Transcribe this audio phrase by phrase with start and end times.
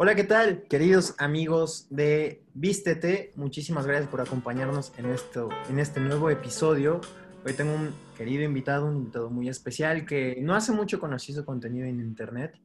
[0.00, 3.32] Hola, ¿qué tal, queridos amigos de Vístete?
[3.34, 7.00] Muchísimas gracias por acompañarnos en, esto, en este nuevo episodio.
[7.44, 11.44] Hoy tengo un querido invitado, un invitado muy especial que no hace mucho conocí su
[11.44, 12.60] contenido en internet,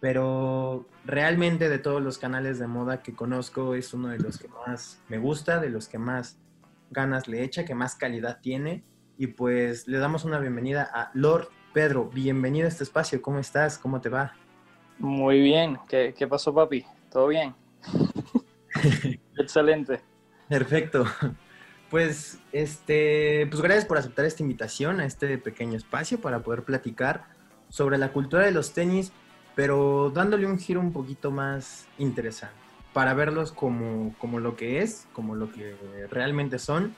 [0.00, 4.48] pero realmente de todos los canales de moda que conozco es uno de los que
[4.48, 6.40] más me gusta, de los que más
[6.90, 8.82] ganas le echa, que más calidad tiene.
[9.16, 12.10] Y pues le damos una bienvenida a Lord Pedro.
[12.12, 13.22] Bienvenido a este espacio.
[13.22, 13.78] ¿Cómo estás?
[13.78, 14.34] ¿Cómo te va?
[14.98, 15.78] Muy bien.
[15.88, 16.84] ¿Qué, qué pasó, papi?
[17.10, 17.54] ¿Todo bien?
[19.38, 20.00] Excelente.
[20.48, 21.04] Perfecto.
[21.90, 27.24] Pues, este, pues gracias por aceptar esta invitación a este pequeño espacio para poder platicar
[27.68, 29.12] sobre la cultura de los tenis,
[29.54, 32.56] pero dándole un giro un poquito más interesante,
[32.92, 35.76] para verlos como, como lo que es, como lo que
[36.10, 36.94] realmente son,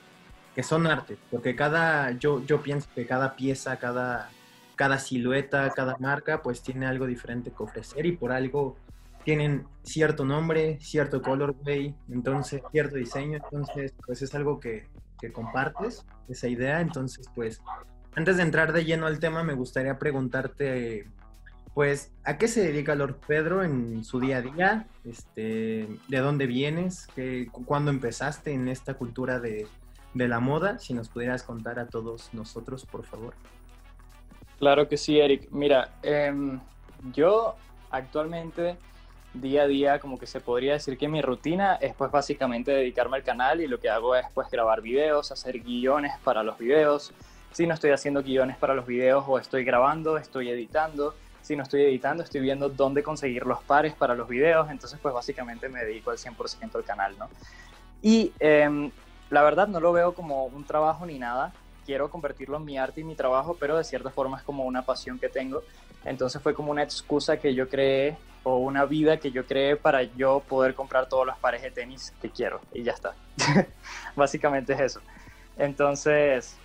[0.55, 4.31] que son arte, porque cada, yo, yo pienso que cada pieza, cada,
[4.77, 8.77] cada silueta, cada marca, pues tiene algo diferente que ofrecer y por algo
[9.25, 14.87] tienen cierto nombre, cierto colorway, entonces cierto diseño, entonces pues es algo que,
[15.19, 17.61] que compartes, esa idea, entonces pues
[18.15, 21.09] antes de entrar de lleno al tema me gustaría preguntarte
[21.73, 26.47] pues a qué se dedica Lord Pedro en su día a día, este, de dónde
[26.47, 29.67] vienes, ¿Qué, cuándo empezaste en esta cultura de,
[30.13, 33.33] de la moda, si nos pudieras contar a todos nosotros, por favor.
[34.59, 35.49] Claro que sí, Eric.
[35.51, 36.33] Mira, eh,
[37.13, 37.55] yo
[37.91, 38.77] actualmente
[39.33, 43.17] día a día como que se podría decir que mi rutina es pues básicamente dedicarme
[43.17, 47.13] al canal y lo que hago es pues grabar videos, hacer guiones para los videos.
[47.51, 51.13] Si no estoy haciendo guiones para los videos o estoy grabando, estoy editando.
[51.41, 54.69] Si no estoy editando, estoy viendo dónde conseguir los pares para los videos.
[54.71, 57.29] Entonces pues básicamente me dedico al 100% al canal, ¿no?
[58.01, 58.91] Y eh,
[59.29, 61.53] la verdad no lo veo como un trabajo ni nada
[61.87, 64.81] quiero convertirlo en mi arte y mi trabajo, pero de cierta forma es como una
[64.85, 65.63] pasión que tengo.
[66.03, 70.03] Entonces fue como una excusa que yo creé o una vida que yo creé para
[70.03, 73.15] yo poder comprar todos los pares de tenis que quiero y ya está.
[74.17, 75.01] Básicamente es eso.
[75.57, 76.57] Entonces,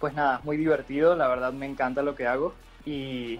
[0.00, 2.52] pues nada, muy divertido, la verdad me encanta lo que hago
[2.84, 3.38] y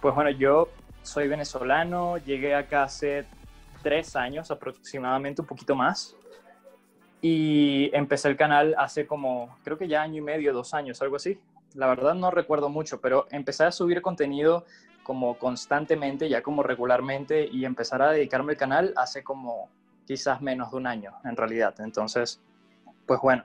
[0.00, 0.68] pues bueno, yo
[1.02, 3.26] soy venezolano, llegué acá hace
[3.82, 6.14] tres años aproximadamente, un poquito más,
[7.24, 11.16] y empecé el canal hace como, creo que ya año y medio, dos años, algo
[11.16, 11.38] así.
[11.74, 14.66] La verdad no recuerdo mucho, pero empecé a subir contenido
[15.04, 19.70] como constantemente, ya como regularmente, y empezar a dedicarme al canal hace como
[20.04, 21.74] quizás menos de un año, en realidad.
[21.78, 22.42] Entonces,
[23.06, 23.44] pues bueno.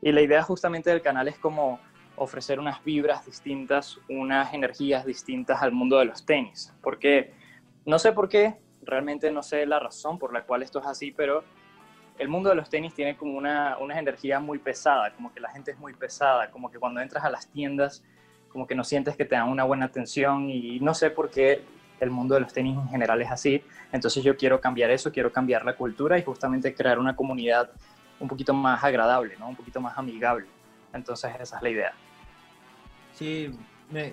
[0.00, 1.80] Y la idea justamente del canal es como
[2.16, 6.72] ofrecer unas vibras distintas, unas energías distintas al mundo de los tenis.
[6.82, 7.34] Porque
[7.84, 11.12] no sé por qué, realmente no sé la razón por la cual esto es así,
[11.12, 11.44] pero
[12.18, 15.50] el mundo de los tenis tiene como una, una energía muy pesada, como que la
[15.50, 18.02] gente es muy pesada, como que cuando entras a las tiendas,
[18.48, 21.62] como que no sientes que te dan una buena atención y no sé por qué
[22.00, 23.62] el mundo de los tenis en general es así.
[23.92, 27.70] Entonces yo quiero cambiar eso, quiero cambiar la cultura y justamente crear una comunidad
[28.20, 29.48] un poquito más agradable, ¿no?
[29.48, 30.46] un poquito más amigable.
[30.92, 31.92] Entonces esa es la idea.
[33.14, 33.56] Sí,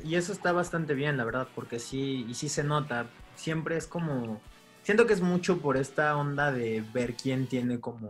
[0.04, 3.08] y eso está bastante bien, la verdad, porque sí, y sí se nota.
[3.36, 4.40] Siempre es como
[4.90, 8.10] siento que es mucho por esta onda de ver quién tiene como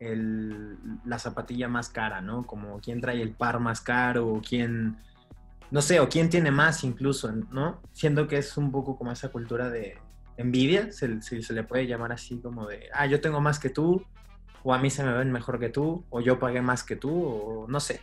[0.00, 2.46] el, la zapatilla más cara, ¿no?
[2.46, 4.96] Como quién trae el par más caro o quién,
[5.70, 7.82] no sé, o quién tiene más incluso, ¿no?
[7.92, 9.98] Siento que es un poco como esa cultura de
[10.38, 13.68] envidia, si se, se, le puede llamar así como de, ah, yo tengo más que
[13.68, 14.02] tú,
[14.62, 17.26] o a mí se me ven mejor que tú, o yo pagué más que tú,
[17.26, 18.00] o no sé.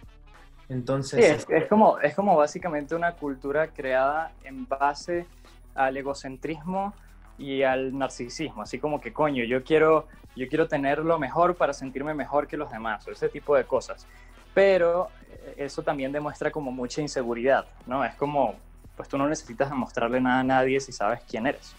[0.70, 1.26] Entonces...
[1.26, 5.26] Sí, es, es como, es como básicamente una cultura creada en base
[5.74, 6.94] al egocentrismo
[7.42, 11.74] y al narcisismo, así como que coño, yo quiero, yo quiero tener lo mejor para
[11.74, 14.06] sentirme mejor que los demás, ese tipo de cosas.
[14.54, 18.06] Pero eh, eso también demuestra como mucha inseguridad, ¿no?
[18.06, 18.56] Es como,
[18.96, 21.76] pues tú no necesitas demostrarle nada a nadie si sabes quién eres.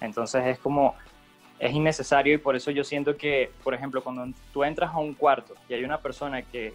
[0.00, 0.96] Entonces es como,
[1.60, 5.14] es innecesario y por eso yo siento que, por ejemplo, cuando tú entras a un
[5.14, 6.74] cuarto y hay una persona que,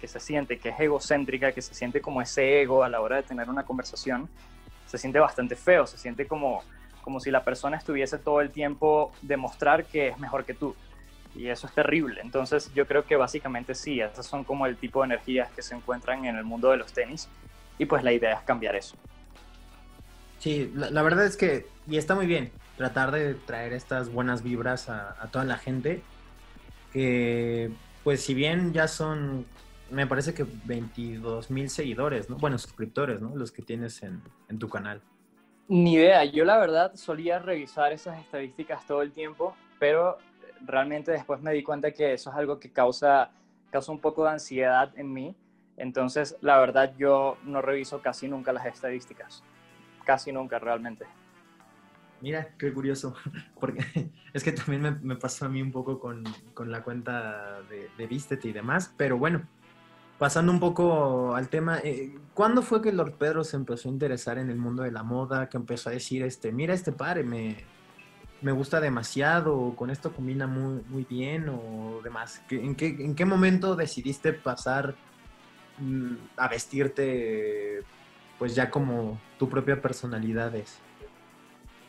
[0.00, 3.16] que se siente que es egocéntrica, que se siente como ese ego a la hora
[3.16, 4.28] de tener una conversación,
[4.86, 6.62] se siente bastante feo, se siente como
[7.02, 10.74] como si la persona estuviese todo el tiempo demostrar que es mejor que tú.
[11.34, 12.20] Y eso es terrible.
[12.22, 15.74] Entonces yo creo que básicamente sí, esas son como el tipo de energías que se
[15.74, 17.28] encuentran en el mundo de los tenis.
[17.78, 18.96] Y pues la idea es cambiar eso.
[20.38, 24.88] Sí, la, verdad es que, y está muy bien, tratar de traer estas buenas vibras
[24.88, 26.02] a, toda la gente.
[26.92, 27.70] Que
[28.02, 29.46] pues si bien ya son,
[29.90, 32.36] me parece que 22 mil seguidores, ¿no?
[32.36, 33.36] Bueno, suscriptores, ¿no?
[33.36, 35.02] Los que tienes en, en tu canal.
[35.70, 40.18] Ni idea, yo la verdad solía revisar esas estadísticas todo el tiempo, pero
[40.66, 43.30] realmente después me di cuenta que eso es algo que causa,
[43.70, 45.36] causa un poco de ansiedad en mí.
[45.76, 49.44] Entonces, la verdad, yo no reviso casi nunca las estadísticas.
[50.04, 51.06] Casi nunca, realmente.
[52.20, 53.14] Mira, qué curioso,
[53.60, 56.24] porque es que también me, pasó a mí un poco con,
[56.66, 59.46] la cuenta de, de Vístete y demás, pero bueno,
[60.20, 64.36] pasando un poco al tema, eh, ¿cuándo fue que Lord Pedro se empezó a interesar
[64.36, 65.48] en el mundo de la moda?
[65.48, 67.56] Que empezó a decir, este, mira este par, me,
[68.42, 72.42] me gusta demasiado, con esto combina muy, muy bien o demás.
[72.50, 74.94] ¿En qué, ¿En qué momento decidiste pasar
[75.78, 77.82] mm, a vestirte
[78.38, 80.80] pues ya como tu propia personalidad es?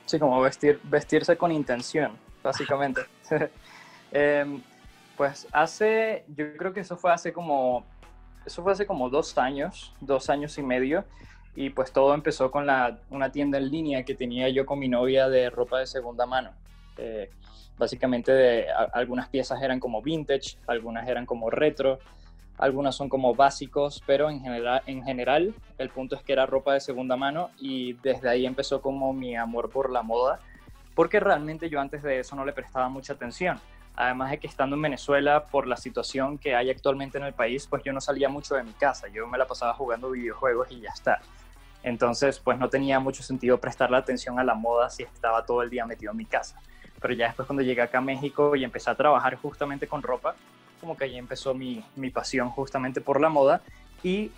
[0.06, 3.02] Sí, como vestir, vestirse con intención, básicamente.
[4.14, 4.62] Em,
[5.16, 7.86] pues hace, yo creo que eso fue hace como
[8.46, 11.06] eso fue hace como dos años, dos años y medio,
[11.56, 14.88] y pues todo empezó con la, una tienda en línea que tenía yo con mi
[14.88, 16.52] novia de ropa de segunda mano.
[16.98, 17.30] Eh,
[17.78, 22.00] básicamente de, algunas piezas eran como vintage, algunas eran como retro,
[22.58, 26.74] algunas son como básicos, pero en general, en general el punto es que era ropa
[26.74, 30.40] de segunda mano y desde ahí empezó como mi amor por la moda,
[30.94, 33.60] porque realmente yo antes de eso no le prestaba mucha atención.
[33.96, 37.68] Además de que estando en Venezuela, por la situación que hay actualmente en el país,
[37.68, 39.08] pues yo no salía mucho de mi casa.
[39.10, 41.22] Yo me la pasaba jugando videojuegos y ya está.
[41.84, 45.70] Entonces, pues no tenía mucho sentido prestarle atención a la moda si estaba todo el
[45.70, 46.60] día metido en mi casa.
[47.00, 50.36] Pero ya después cuando llegué acá a México y empecé a trabajar justamente con ropa,
[50.80, 53.62] como que ahí empezó mi, mi pasión justamente por la moda.
[54.04, 54.32] Y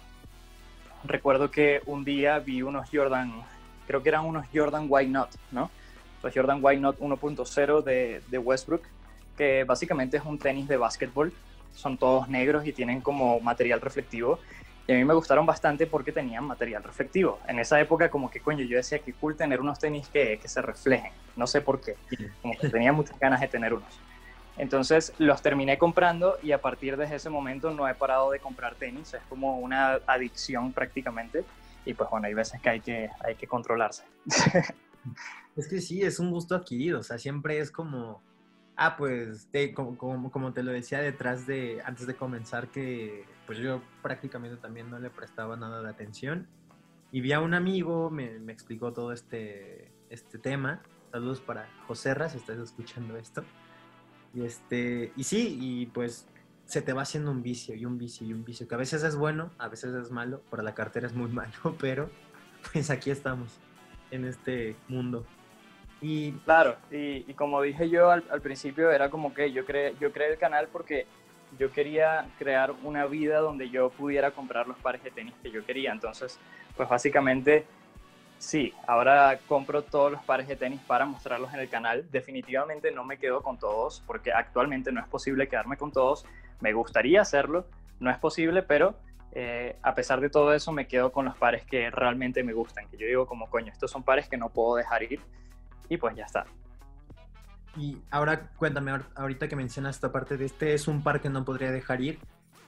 [1.03, 3.43] recuerdo que un día vi unos Jordan,
[3.85, 5.69] creo que eran unos Jordan Why Not, ¿no?
[6.23, 8.83] Los Jordan Why Not 1.0 de, de Westbrook
[9.37, 11.33] que básicamente es un tenis de básquetbol.
[11.73, 14.39] Son todos negros y tienen como material reflectivo.
[14.85, 17.39] Y a mí me gustaron bastante porque tenían material reflectivo.
[17.47, 20.47] En esa época como que, coño, yo decía que cool tener unos tenis que, que
[20.47, 21.11] se reflejen.
[21.35, 21.95] No sé por qué.
[22.71, 23.99] Tenía muchas ganas de tener unos.
[24.57, 28.75] Entonces los terminé comprando y a partir de ese momento no he parado de comprar
[28.75, 29.13] tenis.
[29.13, 31.45] Es como una adicción prácticamente.
[31.85, 34.03] Y pues bueno, hay veces que hay que, hay que controlarse.
[35.55, 36.99] Es que sí, es un gusto adquirido.
[36.99, 38.21] O sea, siempre es como
[38.85, 44.57] Ah, pues como, te lo decía detrás de, antes de comenzar, que pues yo prácticamente
[44.57, 46.49] también no le prestaba nada de atención.
[47.09, 50.81] Y vi a un amigo, me, explicó todo este, este tema.
[51.13, 53.45] Saludos para José Ras, estás escuchando esto.
[54.33, 56.27] Y, este, y sí, y pues
[56.65, 59.01] se te va haciendo un vicio y un vicio y un vicio, que a veces
[59.03, 62.09] es bueno, a veces es malo, para la cartera es muy malo, pero
[62.73, 63.61] pues aquí estamos,
[64.11, 65.25] en este mundo.
[66.03, 70.33] Y claro, y, como dije yo al, principio, era como que yo creé, yo creé
[70.33, 71.07] el canal porque
[71.57, 75.65] yo quería crear una vida donde yo pudiera comprar los pares de tenis que yo
[75.65, 75.93] quería.
[75.93, 76.37] Entonces,
[76.75, 77.65] pues básicamente,
[78.37, 82.05] sí, ahora compro todos los pares de tenis para mostrarlos en el canal.
[82.11, 86.25] Definitivamente no me quedo con todos porque actualmente no es posible quedarme con todos.
[86.59, 87.65] Me gustaría hacerlo,
[88.01, 88.93] no es posible, pero
[89.31, 92.89] eh, a pesar de todo eso me quedo con los pares que realmente me gustan,
[92.89, 95.21] que yo digo como coño, estos son pares que no puedo dejar ir
[95.89, 96.45] y pues ya está.
[97.75, 101.43] Y ahora cuéntame, ahorita que mencionas esta parte de este, es un par que no
[101.43, 102.19] podría dejar ir.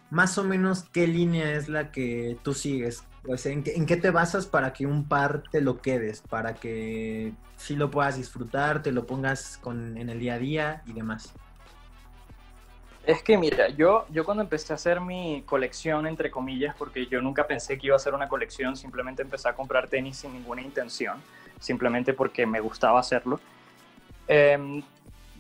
[0.10, 3.04] Más o menos, ¿qué línea es la que tú sigues?
[3.28, 6.22] ¿en, qué, te basas para que un par te lo quedes?
[6.22, 10.84] Para que sí lo puedas disfrutar, te lo pongas con, en el día a día
[10.86, 11.34] y demás.
[13.06, 17.22] Es que mira, yo, yo cuando empecé a hacer mi colección, entre comillas, porque yo
[17.22, 20.64] nunca pensé que iba a ser una colección, simplemente empecé a comprar tenis sin ninguna
[20.64, 21.18] intención
[21.60, 23.40] simplemente porque me gustaba hacerlo.
[24.28, 24.82] Em,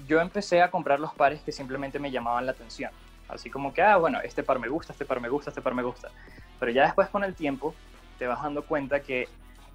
[0.08, 2.92] yo empecé a comprar los pares que simplemente me llamaban la atención.
[3.28, 5.74] Así como que, ah, bueno, este par me gusta, este par me gusta, este par
[5.74, 6.12] me gusta.
[6.60, 7.74] Pero ya después con el tiempo
[8.20, 9.28] te vas dando cuenta que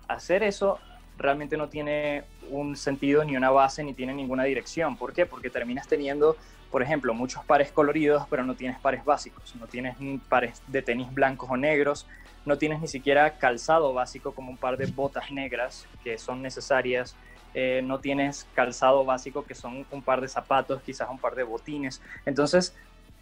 [0.08, 0.78] hacer eso
[1.18, 4.96] realmente no tiene un sentido ni una base ni tiene ninguna dirección.
[4.96, 5.26] ¿Por qué?
[5.26, 6.36] Porque terminas teniendo,
[6.70, 9.54] por ejemplo, muchos pares coloridos, pero no tienes pares básicos.
[9.56, 9.96] No tienes
[10.28, 12.06] pares de tenis blancos o negros,
[12.46, 17.16] no tienes ni siquiera calzado básico como un par de botas negras que son necesarias,
[17.52, 21.42] eh, no tienes calzado básico que son un par de zapatos, quizás un par de
[21.42, 22.00] botines.
[22.24, 22.74] Entonces,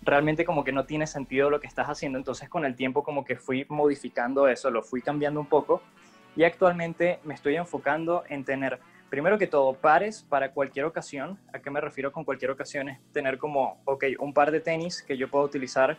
[0.03, 2.19] realmente como que no tiene sentido lo que estás haciendo.
[2.19, 5.83] Entonces, con el tiempo como que fui modificando eso, lo fui cambiando un poco
[6.37, 8.79] y actualmente me estoy enfocando en tener,
[9.11, 11.39] primero que todo, pares para cualquier ocasión.
[11.53, 12.89] ¿A qué me refiero con cualquier ocasión?
[12.89, 15.97] Es tener como, ok, un par de tenis que yo puedo utilizar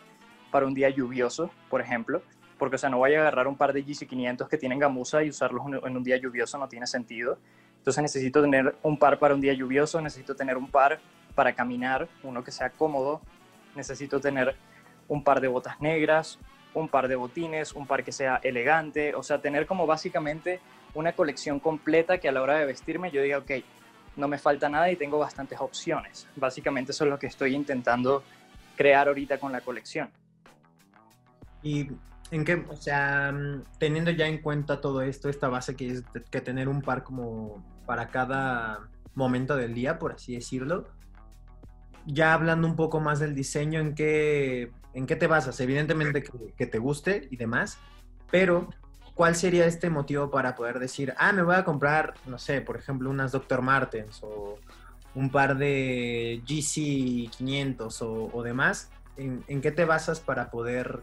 [0.50, 2.22] para un día lluvioso, por ejemplo
[2.60, 5.30] porque, o sea, no voy a agarrar un par de GC500 que tienen gamuza y
[5.30, 7.38] usarlos en un día lluvioso, no tiene sentido.
[7.78, 11.00] Entonces necesito tener un par para un día lluvioso, necesito tener un par
[11.34, 13.22] para caminar, uno que sea cómodo,
[13.74, 14.56] necesito tener
[15.08, 16.38] un par de botas negras,
[16.74, 20.60] un par de botines, un par que sea elegante, o sea, tener como básicamente
[20.94, 23.50] una colección completa que a la hora de vestirme yo diga, ok,
[24.16, 26.26] no me falta nada y tengo bastantes opciones.
[26.36, 28.22] Básicamente eso es lo que estoy intentando
[28.76, 30.10] crear ahorita con la colección.
[31.62, 31.88] Y
[32.30, 33.34] ¿En qué, o sea,
[33.78, 37.64] teniendo ya en cuenta todo esto, esta base que es que tener un par como
[37.86, 40.86] para cada momento del día, por así decirlo,
[42.06, 45.58] ya hablando un poco más del diseño, ¿en qué, en qué te basas?
[45.58, 46.22] Evidentemente
[46.56, 47.78] que, te guste y demás,
[48.30, 48.68] pero
[49.20, 52.78] ¿cuál sería este motivo para poder decir, ah, me voy a comprar, no sé, por
[52.78, 53.60] ejemplo, unas Dr.
[53.60, 54.58] Martens o
[55.14, 58.90] un par de GC 500 o, demás?
[59.18, 61.00] ¿En, qué te basas para poder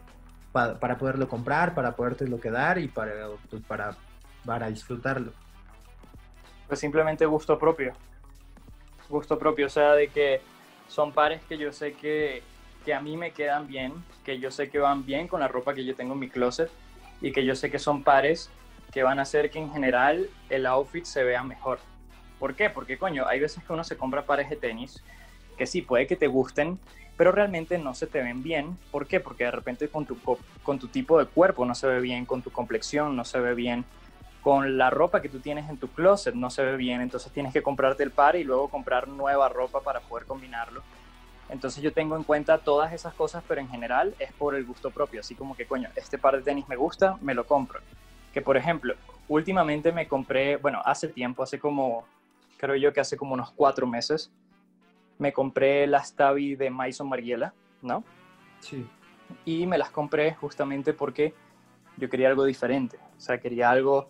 [0.50, 3.96] para, poderlo comprar, para lo quedar y para, pues, para,
[4.44, 5.30] para disfrutarlo?
[6.66, 7.92] Pues simplemente gusto propio.
[9.08, 10.40] Gusto propio, o sea, de que
[10.88, 12.42] son pares que yo sé que,
[12.84, 13.92] que a mí me quedan bien,
[14.24, 16.68] que yo sé que van bien con la ropa que yo tengo en mi closet
[17.20, 18.50] y que yo sé que son pares
[18.92, 21.78] que van a hacer que en general el outfit se vea mejor.
[22.38, 22.70] ¿Por qué?
[22.70, 25.02] Porque coño, hay veces que uno se compra pares de tenis
[25.58, 26.78] que sí, puede que te gusten,
[27.16, 28.78] pero realmente no se te ven bien.
[28.92, 29.18] ¿Por qué?
[29.20, 30.16] Porque de repente con tu,
[30.62, 33.54] con tu tipo de cuerpo no se ve bien, con tu complexión no se ve
[33.54, 33.84] bien,
[34.40, 37.52] con la ropa que tú tienes en tu closet no se ve bien, entonces tienes
[37.52, 40.82] que comprarte el par y luego comprar nueva ropa para poder combinarlo.
[41.48, 44.90] Entonces yo tengo en cuenta todas esas cosas, pero en general es por el gusto
[44.90, 47.80] propio, así como que coño, este par de tenis me gusta, me lo compro.
[48.32, 48.94] Que por ejemplo,
[49.28, 52.04] últimamente me compré, bueno, hace tiempo, hace como,
[52.58, 54.30] creo yo que hace como unos cuatro meses,
[55.18, 57.52] me compré las Tabi de Maison Margiela,
[57.82, 58.04] ¿no?
[58.60, 58.86] Sí.
[59.44, 61.34] Y me las compré justamente porque
[61.96, 64.08] yo quería algo diferente, o sea, quería algo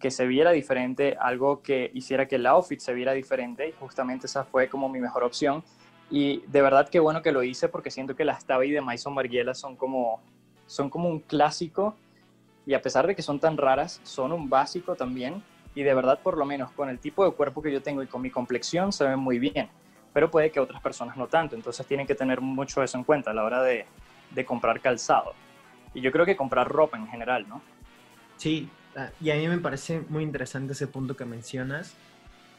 [0.00, 4.26] que se viera diferente, algo que hiciera que el outfit se viera diferente y justamente
[4.26, 5.62] esa fue como mi mejor opción.
[6.10, 9.14] Y de verdad que bueno que lo hice porque siento que las Tabi de Maison
[9.14, 10.20] Margiela son como,
[10.66, 11.94] son como un clásico
[12.66, 15.42] y a pesar de que son tan raras, son un básico también
[15.74, 18.06] y de verdad por lo menos con el tipo de cuerpo que yo tengo y
[18.06, 19.68] con mi complexión se ven muy bien,
[20.12, 23.30] pero puede que otras personas no tanto, entonces tienen que tener mucho eso en cuenta
[23.30, 23.86] a la hora de,
[24.30, 25.32] de comprar calzado.
[25.94, 27.62] Y yo creo que comprar ropa en general, ¿no?
[28.36, 31.94] Sí, Ah, y a mí me parece muy interesante ese punto que mencionas,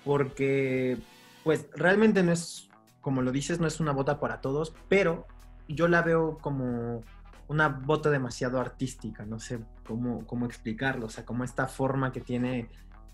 [0.05, 0.97] porque
[1.43, 2.69] pues realmente no es,
[3.01, 5.27] como lo dices, no es una bota para todos, pero
[5.67, 7.01] yo la veo como
[7.47, 12.21] una bota demasiado artística, no sé cómo, cómo explicarlo, o sea, como esta forma que
[12.21, 12.69] tiene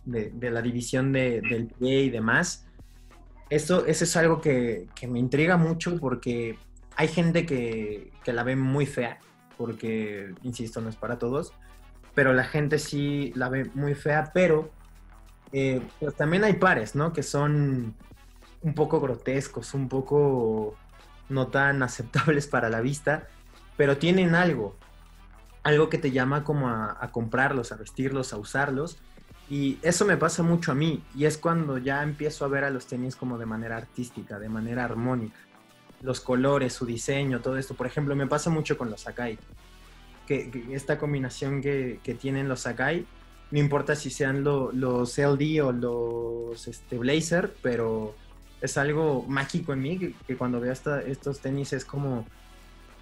[0.05, 2.65] de, la división del pie y demás.
[3.49, 6.57] Eso, eso es algo que, que, me intriga mucho porque
[6.95, 9.19] hay gente que, que la ve muy fea,
[9.57, 11.53] porque, insisto, no es para todos,
[12.13, 14.69] pero la gente sí la ve muy fea, pero
[15.51, 17.13] eh, pues también hay pares, ¿no?
[17.13, 17.95] Que son
[18.61, 20.75] un poco grotescos, un poco
[21.29, 23.27] no tan aceptables para la vista,
[23.75, 24.75] pero tienen algo,
[25.63, 28.97] algo que te llama como a, comprarlos, a vestirlos, a usarlos.
[29.49, 32.69] Y eso me pasa mucho a mí, y es cuando ya empiezo a ver a
[32.69, 35.37] los tenis como de manera artística, de manera armónica.
[36.01, 37.73] Los colores, su diseño, todo esto.
[37.73, 39.39] Por ejemplo, me pasa mucho con los Sakai
[40.27, 43.07] que, esta combinación que, que, tienen los Sakai,
[43.49, 48.13] no importa si sean los LD o los este, Blazer, pero
[48.61, 52.25] es algo mágico en mí, que, cuando veo estos tenis es como,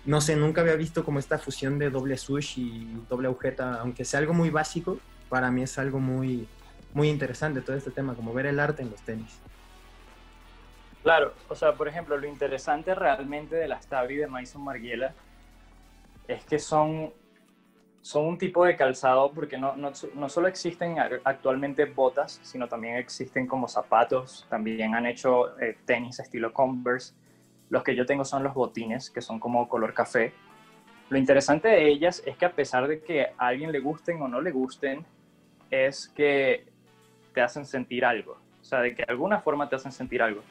[0.05, 4.05] no sé, nunca había visto como esta fusión de doble swoosh y doble agujeta, aunque
[4.05, 6.47] sea algo muy básico, para mí es algo muy,
[6.93, 9.39] muy interesante todo este tema, como ver el arte en los tenis.
[11.03, 15.13] Claro, o sea, por ejemplo, lo interesante realmente de las Tabi de Maison Margiela
[16.27, 17.13] es que son,
[18.05, 22.97] son un tipo de calzado porque no, no, no, solo existen actualmente botas, sino también
[22.97, 27.15] existen como zapatos, también han hecho eh, tenis estilo Converse.
[27.71, 30.33] Los que yo tengo son los botines, que son como color café.
[31.09, 34.27] Lo interesante de ellas es que a pesar de que a alguien le gusten o
[34.27, 35.03] no le gusten,
[35.71, 36.67] es que
[37.33, 38.33] te hacen sentir algo.
[38.61, 40.43] O sea, de que de alguna forma te hacen sentir algo.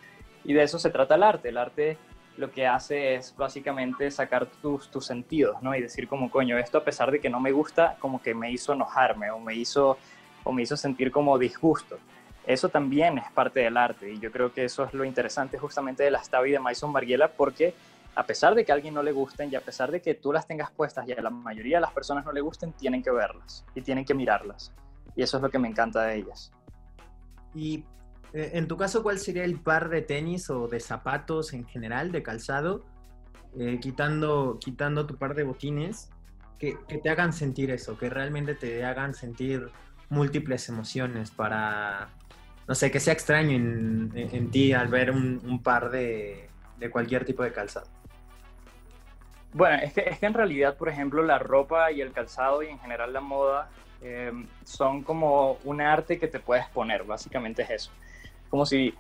[0.43, 1.51] Y de eso se trata el arte.
[1.51, 1.99] El arte
[2.37, 5.75] lo que hace es básicamente sacar tus, tus sentidos, ¿no?
[5.75, 8.51] Y decir como, coño, esto a pesar de que no me gusta, como que me
[8.51, 9.99] hizo enojarme o me hizo,
[10.43, 11.99] o me hizo sentir como disgusto.
[12.47, 16.03] Eso también es parte del arte y yo creo que eso es lo interesante justamente
[16.03, 17.75] de las Tabi de Maison Margiela porque
[18.15, 20.33] a pesar de que a alguien no le gusten y a pesar de que tú
[20.33, 23.11] las tengas puestas y a la mayoría de las personas no le gusten, tienen que
[23.11, 24.73] verlas y tienen que mirarlas.
[25.17, 26.53] Y eso es lo que me encanta de ellas.
[27.55, 27.85] Y
[28.35, 32.25] en tu caso, ¿cuál sería el par de tenis o de zapatos en general, de
[32.25, 32.85] calzado,
[33.57, 36.11] eh, quitando, quitando tu par de botines,
[36.59, 39.69] que, te hagan sentir eso, que realmente te hagan sentir
[40.09, 42.09] múltiples emociones para,
[42.67, 46.49] no sé, que sea extraño en, ti al ver un, par de,
[46.91, 47.87] cualquier tipo de calzado?
[49.53, 52.67] Bueno, es que, es que en realidad, por ejemplo, la ropa y el calzado y
[52.67, 53.71] en general la moda
[54.03, 54.33] eh,
[54.65, 57.93] son como un arte que te puedes poner, básicamente es eso
[58.51, 58.95] como si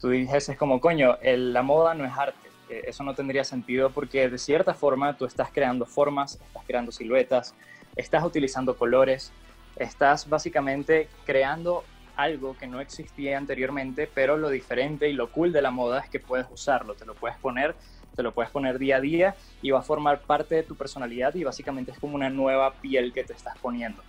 [0.00, 4.28] tú dijeses como, coño, la moda no es arte, que eso no tendría sentido porque
[4.28, 7.54] de cierta forma tú estás creando formas, estás creando siluetas,
[7.96, 9.32] estás utilizando colores,
[9.76, 11.84] estás básicamente creando
[12.16, 16.08] algo que no existía anteriormente, pero lo diferente y lo cool de la moda es
[16.08, 17.74] que puedes usarlo, te lo puedes poner,
[18.14, 21.34] te lo puedes poner día a día y va a formar parte de tu personalidad
[21.34, 24.02] y básicamente es como una nueva piel que te estás poniendo.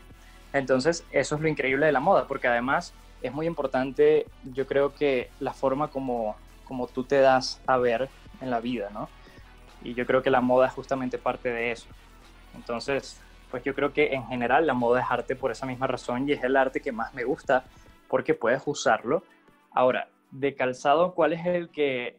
[0.53, 2.93] Entonces, eso es lo increíble de la moda, porque además
[3.25, 8.09] es muy importante, yo creo que la forma como, como tú te das a ver
[8.41, 9.09] en la vida, ¿no?
[9.83, 11.87] Y yo creo que la moda es justamente parte de eso.
[12.55, 16.27] Entonces, pues yo creo que en general la moda es arte por esa misma razón
[16.27, 17.65] y es el arte que más me gusta
[18.07, 19.23] porque puedes usarlo.
[19.71, 22.17] Ahora, de calzado, ¿cuál es el que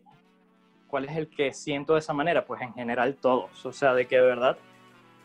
[0.88, 2.46] cuál es el que siento de esa manera?
[2.46, 4.56] Pues en general todos, o sea, de que de verdad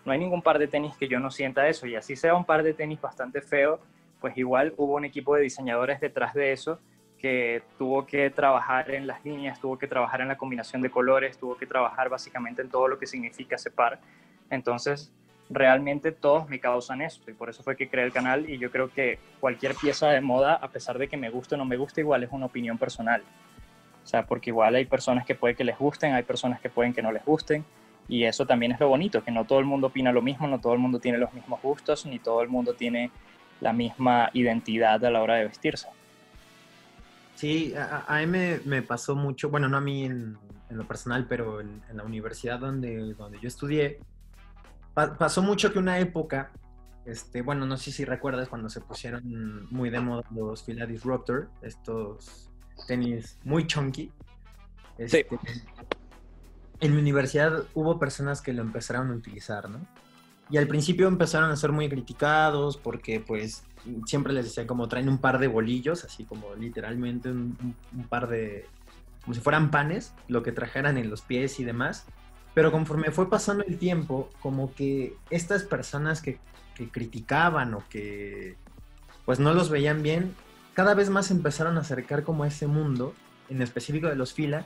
[0.05, 2.45] no hay ningún par de tenis que yo no sienta eso y así sea un
[2.45, 3.79] par de tenis bastante feo,
[4.21, 6.79] pues igual hubo un equipo de diseñadores detrás de eso
[7.17, 11.37] que tuvo que trabajar en las líneas, tuvo que trabajar en la combinación de colores,
[11.37, 13.99] tuvo que trabajar básicamente en todo lo que significa ese par.
[14.49, 15.11] Entonces,
[15.49, 18.71] realmente todos me causan eso y por eso fue que creé el canal y yo
[18.71, 21.77] creo que cualquier pieza de moda, a pesar de que me guste o no me
[21.77, 23.21] guste, igual es una opinión personal.
[24.03, 26.93] O sea, porque igual hay personas que puede que les gusten, hay personas que pueden
[26.93, 27.63] que no les gusten
[28.07, 30.59] y eso también es lo bonito, que no todo el mundo opina lo mismo, no
[30.59, 33.11] todo el mundo tiene los mismos gustos, ni todo el mundo tiene
[33.61, 35.87] la misma identidad a la hora de vestirse.
[37.35, 40.37] Sí, a, mí me, pasó mucho, bueno, no a mí en,
[40.69, 43.99] lo personal, pero en, la universidad donde, donde yo estudié,
[44.93, 46.51] pasó mucho que una época,
[47.05, 51.49] este, bueno, no sé si recuerdas cuando se pusieron muy de moda los Fila Disruptor,
[51.61, 52.49] estos
[52.87, 54.11] tenis muy chunky.
[54.97, 55.27] Este,
[56.79, 59.79] en mi universidad hubo personas que lo empezaron a utilizar, ¿no?
[60.51, 63.63] Y al principio empezaron a ser muy criticados porque pues
[64.05, 67.75] siempre les decía como traen un par de bolillos, así como literalmente un,
[68.10, 68.65] par de,
[69.24, 72.05] como si fueran panes, lo que trajeran en los pies y demás.
[72.53, 76.39] Pero conforme fue pasando el tiempo, como que estas personas que,
[76.91, 78.55] criticaban o que
[79.24, 80.34] pues no los veían bien,
[80.74, 83.13] cada vez más empezaron a acercar como a ese mundo,
[83.50, 84.65] en específico de los fila,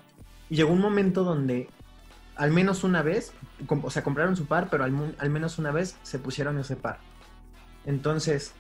[0.50, 1.68] y llegó un momento donde
[2.36, 3.34] al menos una vez,
[3.70, 7.00] o sea, compraron su par, pero al, al menos una vez se pusieron ese par.
[7.86, 8.54] Entonces,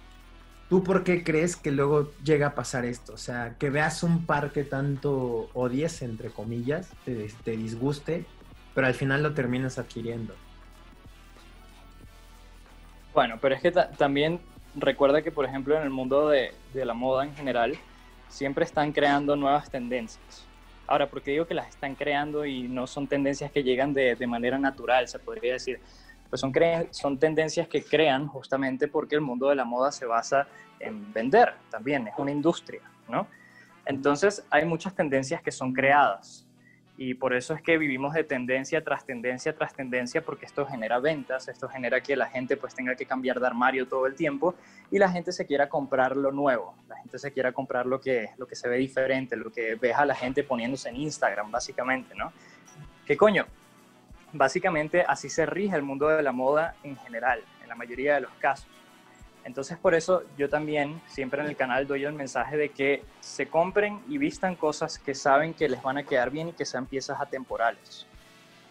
[0.69, 3.13] ¿tú por qué crees que luego llega a pasar esto?
[3.13, 8.25] O sea, que veas un par que tanto odies, entre comillas, te, te disguste,
[8.73, 10.35] pero al final lo terminas adquiriendo.
[13.13, 14.41] Bueno, pero es que también
[14.75, 17.77] recuerda que, por ejemplo, en el mundo de, la moda en general,
[18.27, 20.44] siempre están creando nuevas tendencias.
[20.87, 24.15] Ahora, ¿por qué digo que las están creando y no son tendencias que llegan de,
[24.27, 25.79] manera natural, se podría decir?
[26.29, 26.53] Pues son,
[26.91, 30.47] son tendencias que crean justamente porque el mundo de la moda se basa
[30.79, 33.27] en vender también, es una industria, ¿no?
[33.85, 36.45] Entonces, hay muchas tendencias que son creadas
[36.97, 40.99] y por eso es que vivimos de tendencia tras tendencia tras tendencia porque esto genera
[40.99, 44.55] ventas, esto genera que la gente pues tenga que cambiar de armario todo el tiempo
[44.91, 46.73] y la gente se quiera comprar lo nuevo,
[47.05, 50.05] gente se quiera comprar lo que, lo que se ve diferente, lo que ves a
[50.05, 52.33] la gente poniéndose en Instagram básicamente, ¿no?
[53.05, 53.45] ¿Qué coño?
[54.33, 58.21] Básicamente así se rige el mundo de la moda en general, en la mayoría de
[58.21, 58.67] los casos.
[59.43, 63.47] Entonces por eso yo también siempre en el canal doy el mensaje de que se
[63.47, 66.87] compren y vistan cosas que saben que les van a quedar bien y que sean
[66.87, 68.07] piezas atemporales.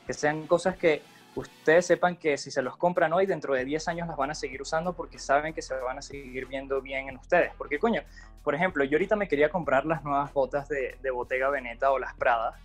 [0.09, 1.03] Que sean cosas que
[1.35, 4.35] ustedes sepan que si se los compran hoy, dentro de 10 años las van a
[4.35, 7.53] seguir usando porque saben que se van a seguir viendo bien en ustedes.
[7.57, 8.03] Porque coño,
[8.42, 11.99] por ejemplo, yo ahorita me quería comprar las nuevas botas de, de Bottega Veneta o
[11.99, 12.59] las Prada,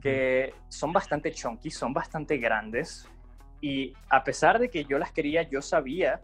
[0.00, 3.08] que son bastante chunky, son bastante grandes.
[3.60, 6.20] Y a pesar de que yo las quería, yo sabía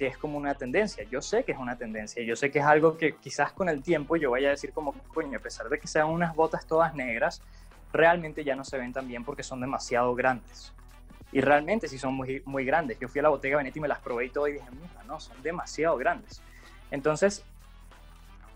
[0.00, 1.04] que es como una tendencia.
[1.04, 2.22] Yo sé que es una tendencia.
[2.22, 4.94] Yo sé que es algo que quizás con el tiempo yo vaya a decir como,
[5.08, 7.42] coño, a pesar de que sean unas botas todas negras,
[7.92, 10.72] realmente ya no se ven tan bien porque son demasiado grandes.
[11.32, 12.98] Y realmente sí son muy, muy grandes.
[12.98, 14.66] Yo fui a la Bottega Veneta y me las probé y todo y dije,
[15.06, 16.42] no, son demasiado grandes.
[16.90, 17.44] Entonces,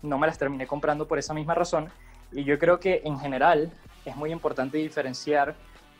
[0.01, 1.89] no me las terminé comprando por esa misma razón.
[2.31, 3.71] Y yo creo que en general
[4.03, 5.55] es muy importante diferenciar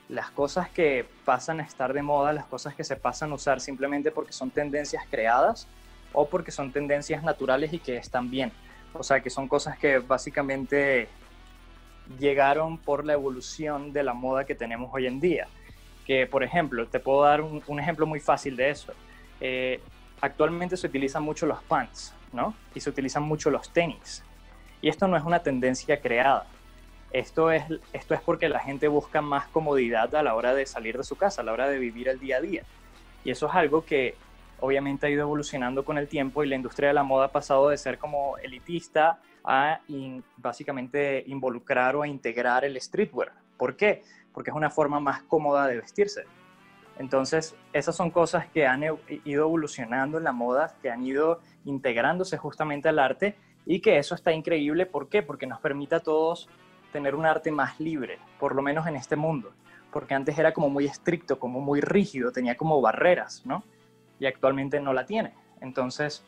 [0.10, 3.60] las cosas que pasan a estar de moda, las cosas que se pasan a usar
[3.60, 5.68] simplemente porque son tendencias creadas
[6.14, 8.52] o porque son tendencias naturales y que están bien.
[8.94, 11.08] O sea, que son cosas que básicamente
[12.20, 15.48] llegaron por la evolución de la moda que tenemos hoy en día.
[16.06, 18.94] Que, por ejemplo, te puedo dar un, ejemplo muy fácil de eso.
[19.42, 19.80] Eh,
[20.22, 22.54] actualmente se utilizan mucho los pants, ¿no?
[22.74, 24.24] Y se utilizan mucho los tenis.
[24.82, 26.46] Y esto no es una tendencia creada.
[27.12, 27.64] Esto es,
[27.94, 31.16] esto es porque la gente busca más comodidad a la hora de salir de su
[31.16, 32.64] casa, a la hora de vivir el día a día.
[33.24, 34.16] Y eso es algo que
[34.60, 37.70] obviamente ha ido evolucionando con el tiempo y la industria de la moda ha pasado
[37.70, 39.82] de ser como elitista a
[40.38, 43.34] básicamente involucrar o a integrar el streetwear.
[43.58, 44.04] ¿Por qué?
[44.34, 46.24] Porque es una forma más cómoda de vestirse.
[46.98, 52.38] Entonces, esas son cosas que han ido evolucionando en la moda, que han ido integrándose
[52.38, 54.86] justamente al arte y que eso está increíble.
[54.86, 55.22] ¿Por qué?
[55.22, 56.50] Porque nos permite a todos
[56.92, 59.54] tener un arte más libre, por lo menos en este mundo.
[59.92, 63.64] Porque antes era como muy estricto, como muy rígido, tenía como barreras, ¿no?
[64.20, 65.34] Y actualmente no la tiene.
[65.60, 66.24] Entonces,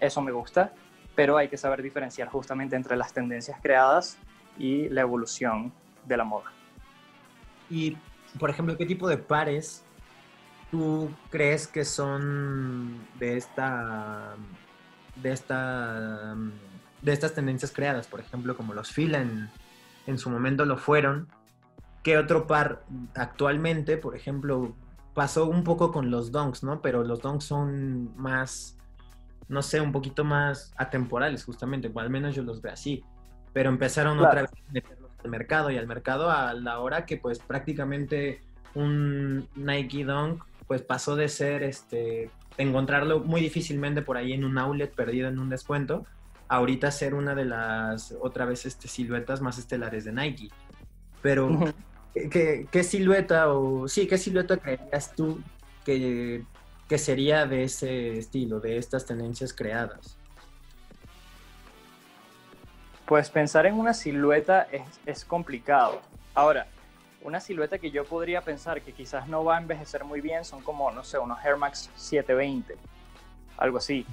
[0.00, 0.72] eso me gusta,
[1.18, 4.16] pero hay que saber diferenciar justamente entre las tendencias creadas
[4.56, 5.72] y la evolución
[6.06, 6.52] de la moda.
[7.68, 7.96] Y,
[8.38, 9.82] por ejemplo, ¿qué tipo de pares
[10.70, 14.36] tú crees que son de esta
[15.16, 16.36] de esta
[17.02, 19.50] de estas tendencias creadas, por ejemplo, como los fila en,
[20.06, 21.26] en su momento lo fueron.
[22.04, 22.84] ¿Qué otro par
[23.16, 24.72] actualmente, por ejemplo,
[25.14, 26.80] pasó un poco con los donks, ¿no?
[26.80, 28.77] Pero los donks son más,
[29.48, 33.04] no sé, un poquito más atemporales, justamente, o al menos yo los veo así.
[33.52, 37.16] Pero empezaron otra vez a meterlos al mercado y al mercado a la hora que,
[37.16, 38.42] pues, prácticamente
[38.74, 44.58] un Nike Dunk, pues pasó de ser este encontrarlo muy difícilmente por ahí en un
[44.58, 46.04] outlet perdido en un descuento,
[46.48, 50.50] ahorita ser una de las otra vez este, siluetas más estelares de Nike.
[51.22, 51.72] Pero,
[52.12, 55.40] ¿qué, silueta o sí, qué silueta creerías tú
[55.84, 56.44] que,
[56.88, 60.16] que, sería de ese estilo, de estas tendencias creadas?
[63.06, 66.00] Pues pensar en una silueta es, es complicado.
[66.34, 66.66] Ahora,
[67.22, 70.62] una silueta que yo podría pensar que quizás no va a envejecer muy bien son
[70.62, 72.76] como, no sé, unos Air Max 720,
[73.56, 74.06] algo así.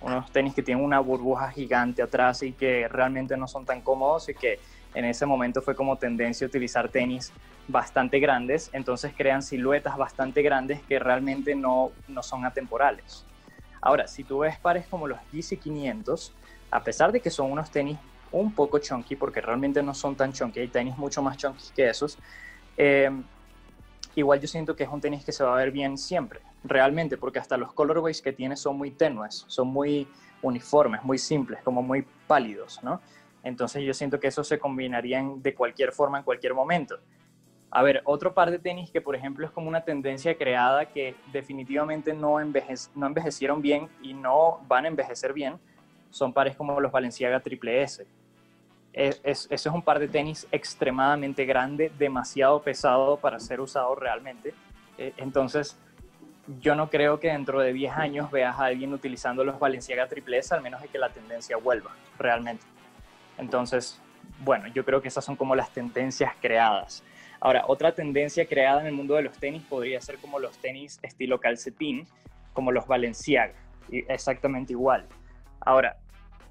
[0.00, 4.28] Unos tenis que tienen una burbuja gigante atrás y que realmente no son tan cómodos
[4.28, 4.58] y que
[4.94, 7.32] en ese momento fue como tendencia utilizar tenis
[7.68, 13.24] bastante grandes, entonces crean siluetas bastante grandes que realmente no, no son atemporales.
[13.80, 16.34] Ahora, si tú ves pares como los Yeezy 500,
[16.70, 17.98] a pesar de que son unos tenis
[18.32, 21.88] un poco chunky, porque realmente no son tan chunky, hay tenis mucho más chunky que
[21.88, 22.18] esos,
[22.82, 23.22] Em,
[24.14, 27.18] igual yo siento que es un tenis que se va a ver bien siempre, realmente,
[27.18, 30.08] porque hasta los colorways que tiene son muy tenues, son muy
[30.40, 33.02] uniformes, muy simples, como muy pálidos, ¿no?
[33.42, 36.98] Entonces yo siento que eso se combinarían de cualquier forma en cualquier momento.
[37.70, 41.14] A ver, otro par de tenis que por ejemplo es como una tendencia creada que
[41.32, 45.58] definitivamente no, envejecieron bien y no van a envejecer bien,
[46.10, 48.06] son pares como los Balenciaga Triple S
[48.92, 54.52] es, eso es un par de tenis extremadamente grande, demasiado pesado para ser usado realmente.
[54.98, 55.78] Eh, entonces,
[56.60, 60.54] yo no creo que dentro de 10 años veas a alguien utilizando los Balenciaga S,
[60.54, 62.64] al menos de que la tendencia vuelva realmente.
[63.40, 64.00] Entonces,
[64.44, 67.02] bueno, yo creo que esas son como las tendencias creadas.
[67.40, 71.00] Ahora, otra tendencia creada en el mundo de los tenis podría ser como los tenis
[71.02, 72.06] estilo calcetín,
[72.52, 73.54] como los Balenciaga,
[73.90, 75.06] exactamente igual.
[75.60, 75.96] Ahora,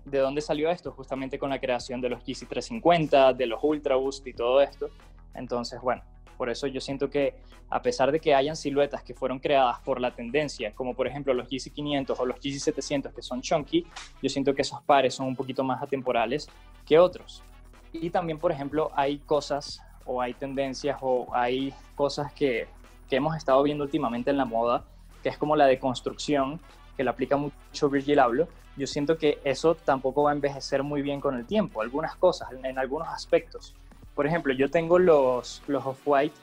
[0.06, 0.92] ¿De dónde salió esto?
[0.92, 4.90] Justamente con la creación de los Yeezy 350, de los Ultra Boost y todo esto.
[5.36, 6.02] Entonces, bueno,
[6.40, 7.36] por eso yo siento que
[7.70, 11.34] a pesar de que hayan siluetas que fueron creadas por la tendencia, como por ejemplo
[11.34, 13.86] los Yeezy 500 o los Yeezy 700 que son chunky,
[14.24, 16.48] yo siento que esos pares son un poquito más atemporales
[16.86, 17.44] que otros.
[17.92, 22.70] Y también, por ejemplo, hay cosas o hay tendencias o hay cosas que,
[23.10, 24.86] que hemos estado viendo últimamente en la moda,
[25.22, 26.62] que es como la deconstrucción,
[26.96, 28.48] que la aplica mucho Virgil Abloh,
[28.78, 32.48] yo siento que eso tampoco va a envejecer muy bien con el tiempo, algunas cosas,
[32.64, 33.76] en, algunos aspectos.
[34.20, 36.36] Por ejemplo, yo tengo los, los Off-White,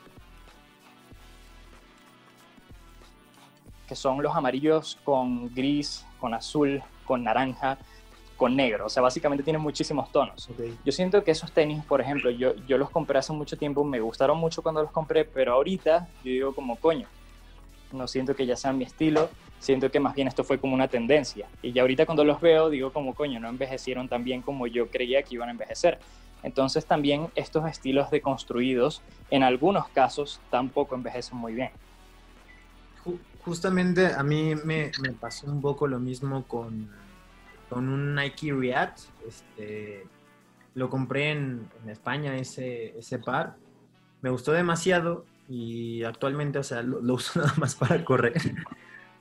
[3.86, 7.76] que son los amarillos con gris, con azul, con naranja,
[8.38, 8.86] con negro.
[8.86, 10.48] O sea, básicamente tienen muchísimos tonos.
[10.86, 14.00] Yo siento que esos tenis, por ejemplo, yo, yo los compré hace mucho tiempo, me
[14.00, 17.06] gustaron mucho cuando los compré, pero ahorita yo digo como coño,
[17.92, 20.88] no siento que ya sean mi estilo siento que más bien esto fue como una
[20.88, 21.48] tendencia.
[21.62, 24.88] Y ya ahorita cuando los veo digo como, coño, no envejecieron tan bien como yo
[24.88, 25.98] creía que iban a envejecer.
[26.46, 31.70] Entonces también estos estilos deconstruidos, en algunos casos, tampoco envejecen muy bien.
[33.44, 36.88] Justamente a mí me, me pasó un poco lo mismo con,
[37.68, 39.00] con un Nike React.
[39.28, 40.06] Este,
[40.74, 43.56] lo compré en, España ese, ese par.
[44.22, 48.34] Me gustó demasiado y actualmente, o sea, lo, lo uso nada más para correr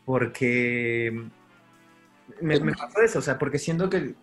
[0.05, 1.11] porque
[2.41, 4.15] me, me pasó eso, o sea, porque siento que,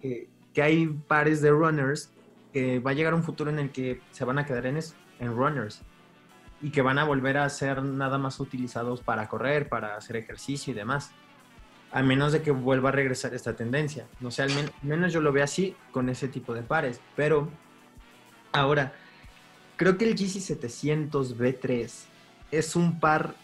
[0.55, 2.11] que, hay pares de runners
[2.53, 4.79] que va a llegar un futuro en el que se van a quedar en,
[5.19, 5.83] en runners
[6.61, 10.73] y que van a volver a ser nada más utilizados para correr, para hacer ejercicio
[10.73, 11.11] y demás.
[11.91, 14.07] A menos de que vuelva a regresar esta tendencia.
[14.21, 14.51] No sé, al
[14.83, 17.01] menos yo lo veo así con ese tipo de pares.
[17.17, 17.51] Pero
[18.53, 18.95] ahora,
[19.77, 21.91] creo que el GC 700 B3
[22.51, 23.35] es un par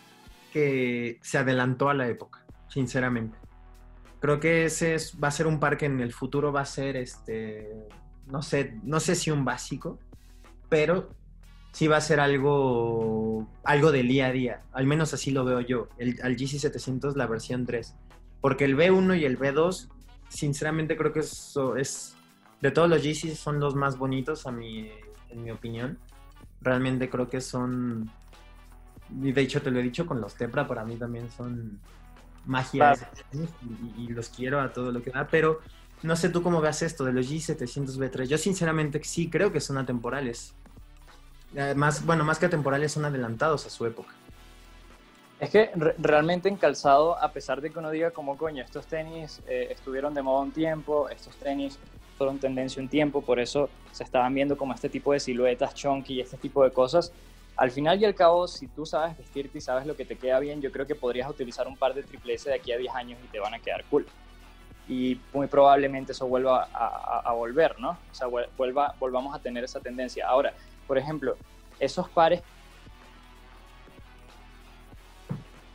[0.53, 3.37] que se adelantó a la época, sinceramente.
[4.21, 6.97] Creo que ese va a ser un par que en el futuro va a ser
[6.97, 7.89] este,
[8.31, 9.99] no sé, no sé si un básico,
[10.69, 11.11] pero
[11.73, 14.63] sí va a ser algo, algo del día a día.
[14.73, 15.89] Al menos así lo veo yo.
[15.99, 17.95] El, al GC700, la versión 3.
[18.41, 19.89] Porque el B1 y el B2,
[20.29, 22.17] sinceramente creo que eso es,
[22.61, 24.91] de todos los GC son los más bonitos a mi,
[25.31, 25.99] en mi opinión.
[26.61, 28.11] Realmente creo que son,
[29.23, 31.81] y de hecho te lo he dicho con los Tepra, para mí también son
[32.45, 32.95] magia
[33.33, 35.61] y, y, los quiero a todo lo que da, pero
[36.03, 38.25] no sé tú cómo veas esto de los G700B3.
[38.25, 40.55] Yo sinceramente sí creo que son atemporales.
[41.77, 44.13] Más, bueno, más que atemporales, son adelantados a su época.
[45.41, 49.41] Es que realmente en calzado, a pesar de que uno diga como coño, estos tenis
[49.47, 51.79] eh, estuvieron de moda un tiempo, estos tenis
[52.17, 56.15] fueron tendencia un tiempo, por eso se estaban viendo como este tipo de siluetas chunky
[56.15, 57.13] y este tipo de cosas.
[57.57, 60.41] Al final y al cabo, si tú sabes vestirte y sabes lo que te queda
[60.41, 62.95] bien, yo creo que podrías utilizar un par de triple S de aquí a 10
[62.95, 64.07] años y te van a quedar cool.
[64.89, 67.91] Y muy probablemente eso vuelva a, volver, ¿no?
[67.91, 70.27] O sea, vuelva, volvamos a tener esa tendencia.
[70.27, 70.55] Ahora,
[70.87, 71.37] por ejemplo,
[71.79, 72.43] esos pares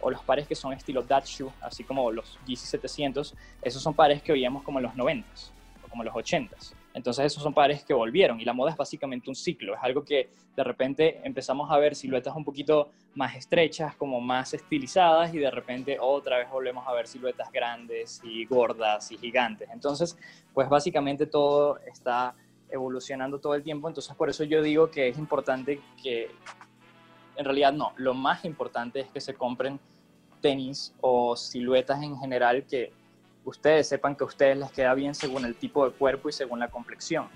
[0.04, 4.34] o los pares que son estilo Datshu, así como los GC700, esos son pares que
[4.34, 5.52] oíamos como en los 90s
[5.86, 6.74] o como en los 80s.
[6.94, 10.04] Entonces esos son pares que volvieron y la moda es básicamente un ciclo, es algo
[10.04, 15.40] que de repente empezamos a ver siluetas un poquito más estrechas, como más estilizadas y
[15.40, 19.70] de repente otra vez volvemos a ver siluetas grandes y gordas y gigantes.
[19.72, 20.18] Entonces,
[20.54, 22.36] pues básicamente todo está
[22.70, 26.32] evolucionando todo el tiempo, entonces por eso yo digo que es importante que,
[27.36, 29.80] en realidad no, lo más importante es que se compren
[30.42, 32.92] tenis o siluetas en general que
[33.46, 36.60] ustedes sepan que a ustedes les queda bien según el tipo de cuerpo y según
[36.60, 37.28] la complexión.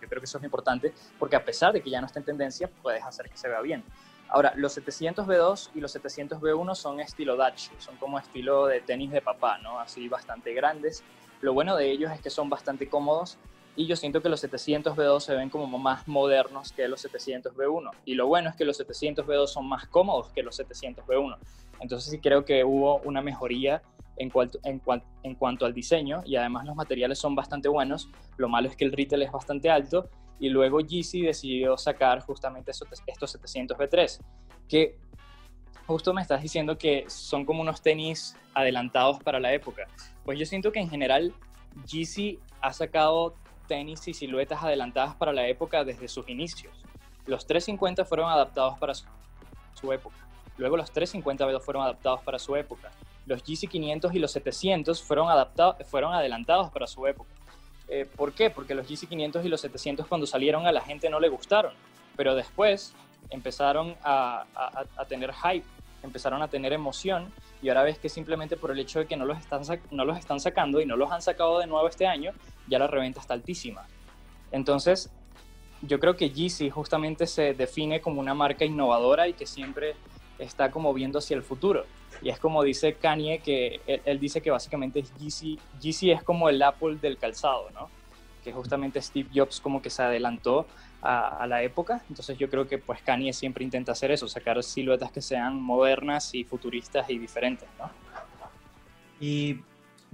[0.00, 2.24] Yo creo que eso es importante porque a pesar de que ya no está en
[2.24, 3.84] tendencia, puedes hacer que se vea bien.
[4.28, 8.80] Ahora, los 700 B2 y los 700 B1 son estilo Dutch, son como estilo de
[8.80, 9.78] tenis de papá, ¿no?
[9.78, 11.04] Así bastante grandes.
[11.42, 13.36] Lo bueno de ellos es que son bastante cómodos
[13.76, 17.54] y yo siento que los 700 B2 se ven como más modernos que los 700
[17.54, 17.90] B1.
[18.04, 21.36] Y lo bueno es que los 700 B2 son más cómodos que los 700 B1.
[21.80, 23.82] Entonces sí creo que hubo una mejoría
[24.16, 28.08] en cuanto, en, cuanto al diseño y además los materiales son bastante buenos.
[28.36, 32.70] Lo malo es que el retail es bastante alto y luego Yeezy decidió sacar justamente
[32.70, 34.20] estos 700 B3
[34.68, 34.98] que
[35.86, 39.86] justo me estás diciendo que son como unos tenis adelantados para la época.
[40.24, 41.34] Pues yo siento que en general
[41.86, 43.34] Yeezy ha sacado
[43.66, 46.72] tenis y siluetas adelantadas para la época desde sus inicios.
[47.26, 50.16] Los 350 fueron adaptados para su, época.
[50.58, 52.90] Luego los 350 fueron adaptados para su época.
[53.26, 57.30] Los GC500 y los 700 fueron, adaptados, fueron adelantados para su época.
[57.88, 58.50] Eh, ¿Por qué?
[58.50, 61.72] Porque los GC500 y los 700 cuando salieron a la gente no le gustaron,
[62.16, 62.94] pero después
[63.30, 64.44] empezaron a,
[64.96, 65.66] a tener hype,
[66.02, 67.32] empezaron a tener emoción
[67.62, 70.18] y ahora ves que simplemente por el hecho de que no los están, no los
[70.18, 72.32] están sacando y no los han sacado de nuevo este año,
[72.66, 73.86] ya la reventa está altísima.
[74.50, 75.10] Entonces,
[75.80, 79.94] yo creo que Yeezy justamente se define como una marca innovadora y que siempre
[80.38, 81.84] está como viendo hacia el futuro.
[82.22, 86.48] Y es como dice Kanye, que él, dice que básicamente es Yeezy, Yeezy es como
[86.48, 87.90] el Apple del calzado, ¿no?
[88.44, 90.66] Que justamente Steve Jobs como que se adelantó
[91.02, 92.02] a, la época.
[92.08, 96.34] Entonces yo creo que pues Kanye siempre intenta hacer eso, sacar siluetas que sean modernas
[96.34, 97.90] y futuristas y diferentes, ¿no?
[99.20, 99.60] Y,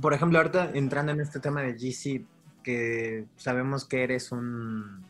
[0.01, 2.25] por ejemplo, ahorita entrando en este tema de GC,
[2.63, 5.05] que sabemos que eres un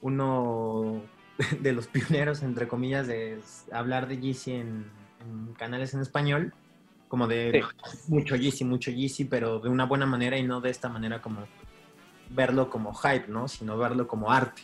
[0.00, 1.02] uno
[1.60, 3.40] de los pioneros, entre comillas, de
[3.72, 4.97] hablar de GC en,
[5.56, 6.52] canales en español,
[7.08, 7.64] como de
[8.08, 11.46] mucho GC, mucho GC, pero de una buena manera y no de esta manera como
[12.30, 13.48] verlo como hype, ¿no?
[13.48, 14.62] Sino verlo como arte.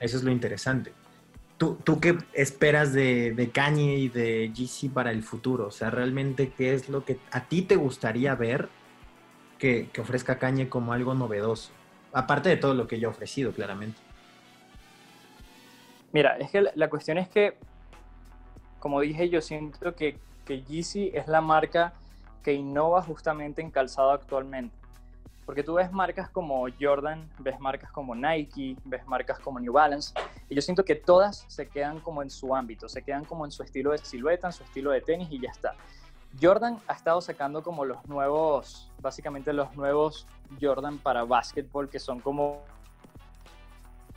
[0.00, 0.92] Eso es lo interesante.
[1.58, 5.66] ¿Tú, tú qué esperas de, de Kanye y de GC para el futuro?
[5.66, 8.68] O sea, realmente, ¿qué es lo que a ti te gustaría ver
[9.58, 11.70] que, que ofrezca Kanye como algo novedoso?
[12.12, 14.00] Aparte de todo lo que yo he ofrecido, claramente.
[16.12, 17.56] Mira, es que la, cuestión es que,
[18.80, 21.92] como dije, yo siento que, que Yeezy es la marca
[22.42, 24.74] que innova justamente en calzado actualmente.
[25.46, 30.14] Porque tú ves marcas como Jordan, ves marcas como Nike, ves marcas como New Balance,
[30.48, 33.50] y yo siento que todas se quedan como en su ámbito, se quedan como en
[33.50, 35.74] su estilo de silueta, en su estilo de tenis y ya está.
[36.40, 40.26] Jordan ha estado sacando como los nuevos, básicamente los nuevos
[40.60, 42.62] Jordan para básquetbol, que son como,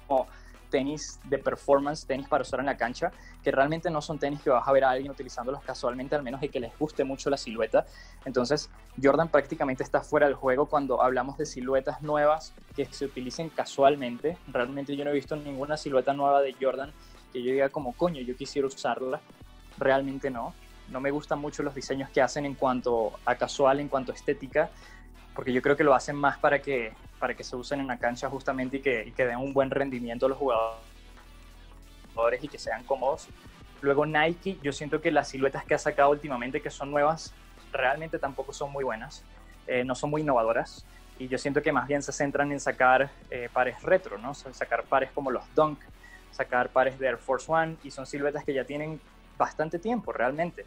[0.08, 0.28] como
[0.74, 3.12] tenis de performance, tenis para usar en la cancha,
[3.44, 6.42] que realmente no son tenis que vas a ver a alguien utilizándolos casualmente, al menos
[6.42, 7.86] y que les guste mucho la silueta.
[8.26, 13.50] Entonces, Jordan prácticamente está fuera del juego cuando hablamos de siluetas nuevas que se utilicen
[13.50, 14.40] casualmente.
[14.48, 16.92] Realmente yo no he visto ninguna silueta nueva de Jordan
[17.32, 19.22] que yo diga como, coño, yo quisiera usarla.
[19.78, 20.56] Realmente no.
[20.90, 24.16] No me gustan mucho los diseños que hacen en cuanto a casual, en cuanto a
[24.16, 24.72] estética.
[25.36, 27.98] Porque yo creo que lo hacen más para que, para que se usen en la
[27.98, 30.82] cancha justamente y que, y que den un buen rendimiento a los jugadores
[32.42, 33.28] y que sean cómodos.
[33.82, 37.34] Luego Nike, yo siento que las siluetas que ha sacado últimamente, que son nuevas,
[37.72, 39.24] realmente tampoco son muy buenas,
[39.68, 40.86] eh, no son muy innovadoras.
[41.20, 44.34] Y yo siento que más bien se centran en sacar eh, pares retro, ¿no?
[44.34, 45.80] sacar pares como los Dunk,
[46.32, 49.00] sacar pares de Air Force One, y son siluetas que ya tienen
[49.38, 50.66] bastante tiempo realmente.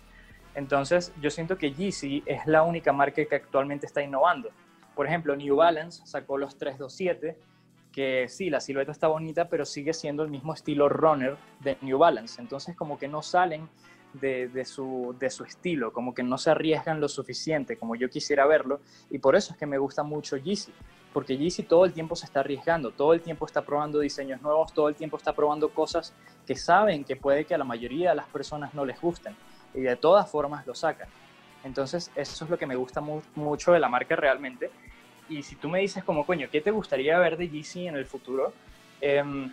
[0.56, 4.48] Entonces, yo siento que Yeezy es la única marca que actualmente está innovando.
[4.94, 7.38] Por ejemplo, New Balance sacó los 327,
[7.92, 11.98] que sí, la silueta está bonita, pero sigue siendo el mismo estilo runner de New
[11.98, 12.40] Balance.
[12.40, 13.68] Entonces, como que no salen
[14.14, 18.80] de, su, su estilo, como que no se arriesgan lo suficiente como yo quisiera verlo.
[19.10, 20.72] Y por eso es que me gusta mucho Yeezy,
[21.12, 24.72] porque Yeezy todo el tiempo se está arriesgando, todo el tiempo está probando diseños nuevos,
[24.72, 26.14] todo el tiempo está probando cosas
[26.46, 29.36] que saben que puede que a la mayoría de las personas no les gusten
[29.76, 31.08] y de todas formas lo sacan.
[31.62, 33.00] Entonces, eso es lo que me gusta
[33.34, 34.70] mucho de la marca realmente.
[35.28, 38.06] Y si tú me dices como, coño, ¿qué te gustaría ver de Yeezy en el
[38.06, 38.52] futuro?
[39.00, 39.52] Em,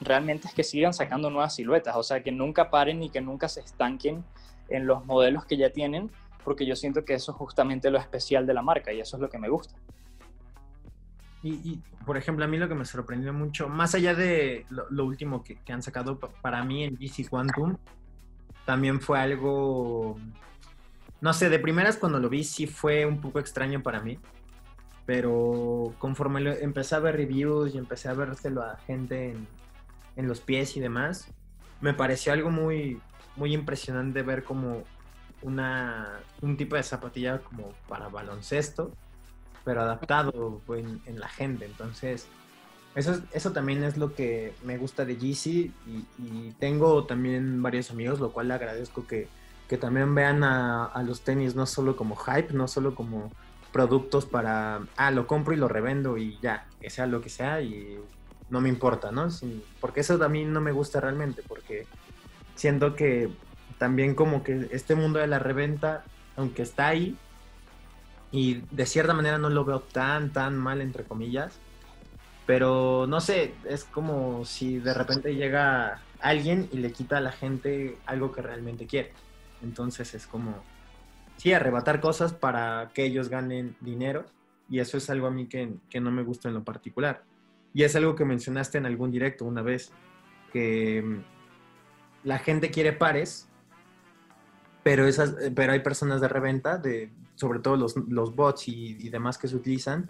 [0.00, 3.48] realmente es que sigan sacando nuevas siluetas, o sea, que nunca paren y que nunca
[3.48, 4.24] se estanquen
[4.68, 6.10] en los modelos que ya tienen,
[6.44, 9.22] porque yo siento que eso es justamente lo especial de la marca y eso es
[9.22, 9.74] lo que me gusta.
[11.42, 15.44] Y, por ejemplo, a mí lo que me sorprendió mucho, más allá de lo, último
[15.44, 17.76] que, han sacado para mí en Yeezy Quantum,
[18.68, 20.18] también fue algo,
[21.22, 24.18] no sé, de primeras cuando lo vi sí fue un poco extraño para mí,
[25.06, 29.34] pero conforme empecé a ver reviews y empecé a vérselo a gente
[30.16, 31.32] en, los pies y demás,
[31.80, 33.00] me pareció algo muy,
[33.36, 34.84] muy impresionante ver como
[35.40, 38.92] una, un tipo de zapatilla como para baloncesto,
[39.64, 41.64] pero adaptado en, en la gente.
[41.64, 42.28] Entonces,
[42.98, 45.72] eso, eso también es lo que me gusta de Yeezy
[46.18, 49.28] y, tengo también varios amigos, lo cual le agradezco que,
[49.80, 53.30] también vean a, los tenis no solo como hype, no solo como
[53.70, 57.60] productos para, ah, lo compro y lo revendo y ya, que sea lo que sea
[57.60, 57.98] y
[58.50, 59.28] no me importa, ¿no?
[59.80, 61.86] porque eso también no me gusta realmente, porque
[62.54, 63.30] siento que
[63.76, 66.02] también como que este mundo de la reventa,
[66.34, 67.16] aunque está ahí,
[68.32, 71.58] y de cierta manera no lo veo tan, tan mal, entre comillas,
[72.48, 77.30] pero no sé, es como si de repente llega alguien y le quita a la
[77.30, 79.12] gente algo que realmente quiere.
[79.62, 80.54] Entonces es como,
[81.36, 84.24] sí, arrebatar cosas para que ellos ganen dinero.
[84.70, 87.22] Y eso es algo a mí que, no me gusta en lo particular.
[87.74, 89.92] Y es algo que mencionaste en algún directo una vez,
[90.50, 91.22] que mm,
[92.24, 93.46] la gente quiere pares,
[94.82, 99.10] pero, esas, pero hay personas de reventa, de, sobre todo los, los bots y, y
[99.10, 100.08] demás que se utilizan,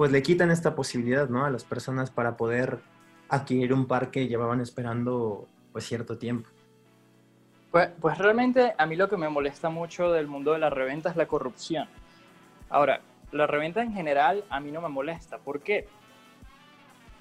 [0.00, 1.44] pues le quitan esta posibilidad, ¿no?
[1.44, 2.78] A las personas para poder
[3.28, 6.48] adquirir un par que llevaban esperando pues cierto tiempo.
[7.70, 11.10] Pues, pues realmente a mí lo que me molesta mucho del mundo de la reventa
[11.10, 11.86] es la corrupción.
[12.70, 15.36] Ahora, la reventa en general a mí no me molesta.
[15.36, 15.86] ¿Por qué?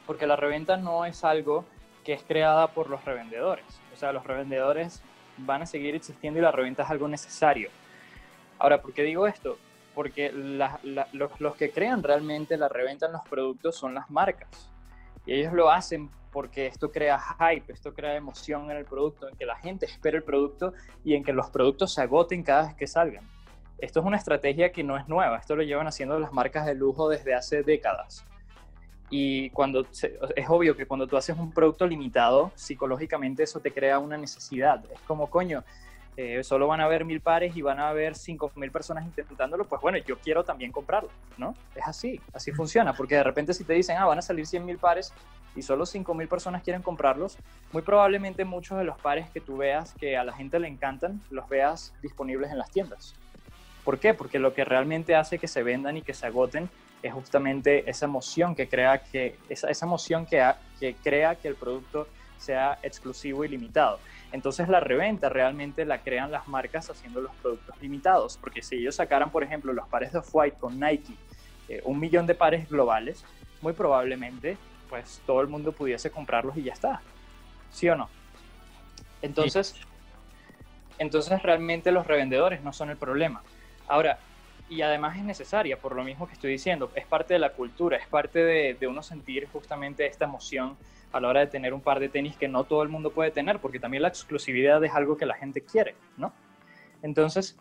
[0.07, 1.65] Porque la reventa no es algo
[2.05, 3.65] que es creada por los revendedores.
[3.93, 5.01] O sea, los revendedores
[5.39, 7.71] van a seguir existiendo y la reventa es algo necesario.
[8.57, 9.57] Ahora, ¿por qué digo esto?
[9.99, 14.71] Porque los, que crean realmente la reventa en los productos son las marcas.
[15.25, 19.35] Y ellos lo hacen porque esto crea hype, esto crea emoción en el producto, en
[19.35, 20.71] que la gente espera el producto
[21.03, 23.29] y en que los productos se agoten cada vez que salgan.
[23.77, 26.75] Esto es una estrategia que no es nueva, esto lo llevan haciendo las marcas de
[26.75, 28.25] lujo desde hace décadas.
[29.09, 33.99] Y cuando es obvio que cuando tú haces un producto limitado, psicológicamente eso te crea
[33.99, 34.81] una necesidad.
[34.93, 35.65] Es como, coño,
[36.21, 39.63] eh, solo van a haber mil pares y van a haber cinco mil personas intentándolo,
[39.63, 41.55] pues bueno, yo quiero también comprarlo, ¿no?
[41.73, 44.65] Es así, así funciona, porque de repente si te dicen, ah, van a salir cien
[44.65, 45.13] mil pares
[45.55, 47.37] y solo cinco mil personas quieren comprarlos,
[47.71, 51.21] muy probablemente muchos de los pares que tú veas que a la gente le encantan,
[51.29, 53.15] los veas disponibles en las tiendas.
[53.85, 54.13] ¿Por qué?
[54.13, 56.69] Porque lo que realmente hace que se vendan y que se agoten
[57.01, 62.77] es justamente esa emoción que crea que, esa, emoción que crea que el producto sea
[62.83, 63.99] exclusivo y limitado.
[64.31, 68.95] Entonces la reventa realmente la crean las marcas haciendo los productos limitados, porque si ellos
[68.95, 71.15] sacaran, por ejemplo, los pares de Off-White con Nike,
[71.67, 73.25] eh, un millón de pares globales,
[73.61, 74.57] muy probablemente
[74.89, 77.01] pues todo el mundo pudiese comprarlos y ya está.
[77.71, 78.09] ¿Sí o no?
[79.21, 79.75] Entonces,
[80.97, 83.41] entonces realmente los revendedores no son el problema.
[83.87, 84.19] Ahora,
[84.69, 87.97] y además es necesaria, por lo mismo que estoy diciendo, es parte de la cultura,
[87.97, 90.77] es parte de, uno sentir justamente esta emoción
[91.11, 93.31] a la hora de tener un par de tenis que no todo el mundo puede
[93.31, 96.31] tener, porque también la exclusividad es algo que la gente quiere, ¿no?
[97.01, 97.57] Entonces,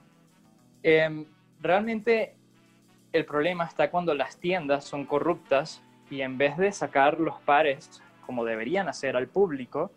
[0.82, 1.24] em,
[1.60, 2.34] realmente
[3.12, 8.02] el problema está cuando las tiendas son corruptas y en vez de sacar los pares
[8.26, 9.90] como deberían hacer al público,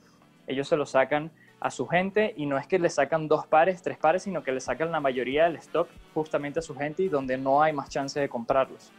[0.48, 1.30] ellos se los sacan
[1.62, 4.52] a su gente y no es que le sacan dos pares, tres pares, sino que
[4.52, 7.88] le sacan la mayoría del stock justamente a su gente y donde no hay más
[7.88, 8.92] chance de comprarlos.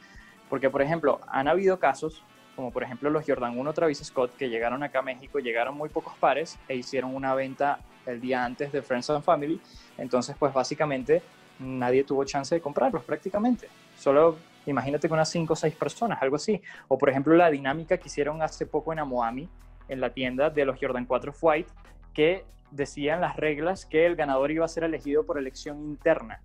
[0.49, 2.23] Porque, por ejemplo, han habido casos,
[2.55, 5.89] como por ejemplo los Jordan 1 Travis Scott, que llegaron acá a México, llegaron muy
[5.89, 9.61] pocos pares e hicieron una venta el día antes de Friends and Family.
[9.99, 11.21] Entonces, pues básicamente
[11.59, 13.69] nadie tuvo chance de comprarlos prácticamente.
[13.99, 14.37] Solo
[14.67, 16.63] imagínate con unas 5 o 6 personas, algo así.
[16.87, 19.49] O por ejemplo la dinámica que hicieron hace poco en Amoami,
[19.89, 21.73] en la tienda de los Jordan 4 White,
[22.13, 26.41] que decían las reglas que el ganador iba a ser elegido por elección interna.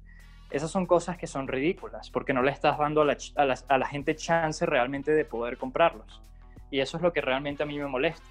[0.50, 3.06] Esas son cosas que son ridículas, porque no le estás dando a
[3.78, 6.22] la, gente chance realmente de poder comprarlos.
[6.72, 8.26] Y eso es lo que realmente a mí me molesta.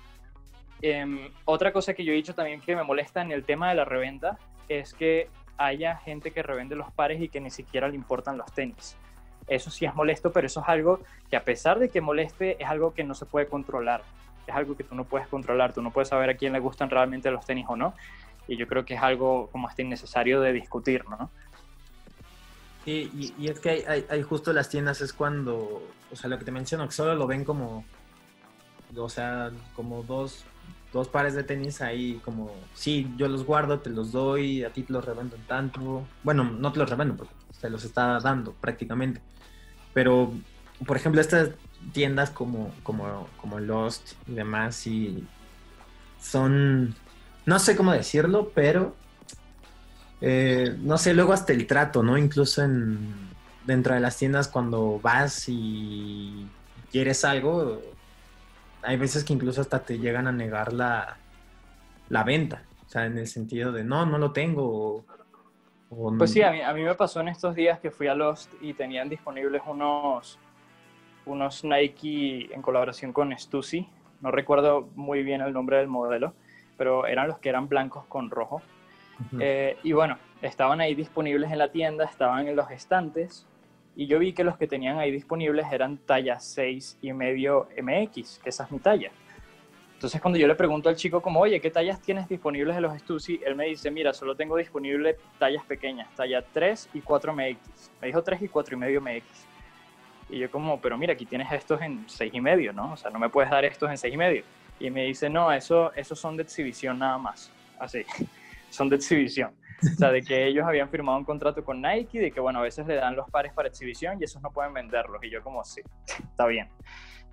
[0.80, 3.76] Em, otra cosa que yo he dicho también que me molesta en el tema de
[3.76, 5.28] la reventa es que
[5.58, 8.96] haya gente que revende los pares y que ni siquiera le importan los tenis.
[9.46, 12.68] Eso sí es molesto, pero eso es algo que a pesar de que moleste, es
[12.68, 14.02] algo que no se puede controlar
[14.46, 16.90] es algo que tú no puedes controlar, tú no puedes saber a quién le gustan
[16.90, 17.94] realmente los tenis o no.
[18.48, 21.30] Y yo creo que es algo como hasta innecesario de discutir, ¿no?
[22.84, 25.82] Sí, y, es que hay, hay, justo las tiendas es cuando,
[26.12, 27.84] o sea, lo que te menciono, que solo lo ven como,
[28.96, 30.44] o sea, como dos,
[30.92, 34.84] dos pares de tenis ahí, como, sí, yo los guardo, te los doy, a ti
[34.84, 36.06] te los revendo en tanto.
[36.22, 39.20] Bueno, no te los revendo porque se los está dando prácticamente.
[39.92, 40.32] Pero,
[40.86, 41.50] por ejemplo, estas
[41.92, 45.26] tiendas como, como, como Lost y demás, y
[46.20, 46.94] son,
[47.44, 48.94] no sé cómo decirlo, pero
[50.20, 52.16] eh, no sé, luego hasta el trato, ¿no?
[52.16, 53.14] Incluso en,
[53.64, 56.48] dentro de las tiendas cuando vas y
[56.90, 57.82] quieres algo,
[58.82, 61.18] hay veces que incluso hasta te llegan a negar la,
[62.08, 65.04] la venta, o sea, en el sentido de, no, no lo tengo.
[66.18, 68.50] pues sí, a mí, a mí me pasó en estos días que fui a Lost
[68.60, 70.38] y tenían disponibles unos
[71.26, 73.86] unos Nike en colaboración con Stussy.
[74.20, 76.32] No recuerdo muy bien el nombre del modelo,
[76.78, 78.62] pero eran los que eran blancos con rojo.
[79.38, 83.46] Eh, y bueno, estaban ahí disponibles en la tienda, estaban en los estantes.
[83.94, 88.40] Y yo vi que los que tenían ahí disponibles eran talla 6 y medio MX,
[88.40, 89.10] que esa es mi talla.
[89.94, 92.98] Entonces cuando yo le pregunto al chico como, oye, ¿qué tallas tienes disponibles en los
[92.98, 93.40] Stussy?
[93.46, 97.90] Él me dice, mira, solo tengo disponibles tallas pequeñas, talla 3 y 4 MX.
[98.02, 99.55] Me dijo 3 y 4 y medio MX.
[100.28, 102.92] Y yo como, pero mira, aquí tienes estos en seis y medio, ¿no?
[102.92, 104.42] O sea, no me puedes dar estos en seis y medio.
[104.78, 107.52] Y me dice, no, eso, esos son de exhibición nada más.
[107.78, 108.04] Así,
[108.70, 109.54] son de exhibición.
[109.82, 112.62] O sea, de que ellos habían firmado un contrato con Nike, de que, bueno, a
[112.62, 115.22] veces le dan los pares para exhibición y esos no pueden venderlos.
[115.22, 115.82] Y yo como, sí,
[116.18, 116.68] está bien.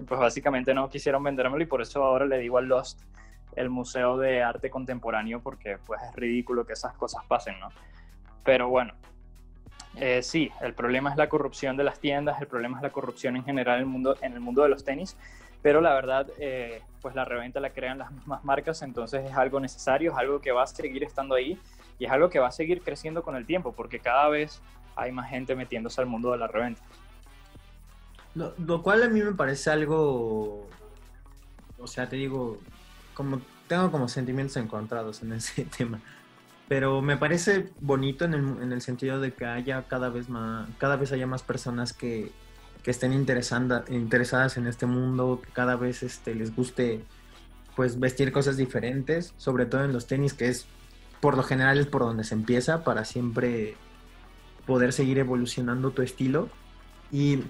[0.06, 3.02] pues básicamente no quisieron vendérmelo y por eso ahora le digo al Lost
[3.56, 7.70] el Museo de Arte Contemporáneo porque pues es ridículo que esas cosas pasen, ¿no?
[8.44, 8.94] Pero bueno,
[9.96, 13.36] eh, sí, el problema es la corrupción de las tiendas, el problema es la corrupción
[13.36, 15.16] en general en el mundo, en el mundo de los tenis,
[15.62, 19.60] pero la verdad, eh, pues la reventa la crean las mismas marcas, entonces es algo
[19.60, 21.60] necesario, es algo que va a seguir estando ahí
[22.00, 24.62] y es algo que va a seguir creciendo con el tiempo, porque cada vez
[24.96, 26.82] hay más gente metiéndose al mundo de la reventa.
[28.36, 30.68] Lo, lo cual a mí me parece algo,
[31.80, 32.58] o sea, te digo,
[33.14, 36.02] como tengo como sentimientos encontrados en ese tema
[36.68, 40.70] pero me parece bonito en el, en el, sentido de que haya cada vez más,
[40.78, 42.32] cada vez haya más personas que,
[42.84, 47.04] que estén interesadas en este mundo, que cada vez este, les guste
[47.76, 50.68] pues vestir cosas diferentes, sobre todo en los tenis, que es
[51.20, 53.76] por lo general es por donde se empieza para siempre
[54.66, 56.50] poder seguir evolucionando tu estilo.
[57.12, 57.44] Y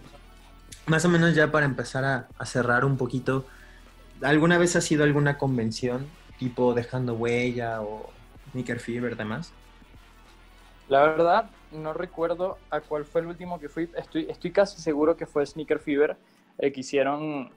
[0.86, 3.45] más o menos ya para empezar a, a cerrar un poquito,
[4.22, 6.05] ¿alguna vez ha sido alguna convención
[6.38, 8.11] tipo dejando huella o
[8.54, 9.51] Sneaker Fever, demás?
[10.88, 13.89] La verdad, no recuerdo a cuál fue el último que fui.
[13.95, 16.16] Estoy, estoy casi seguro que fue Sneaker Fever,
[16.60, 17.51] el que hicieron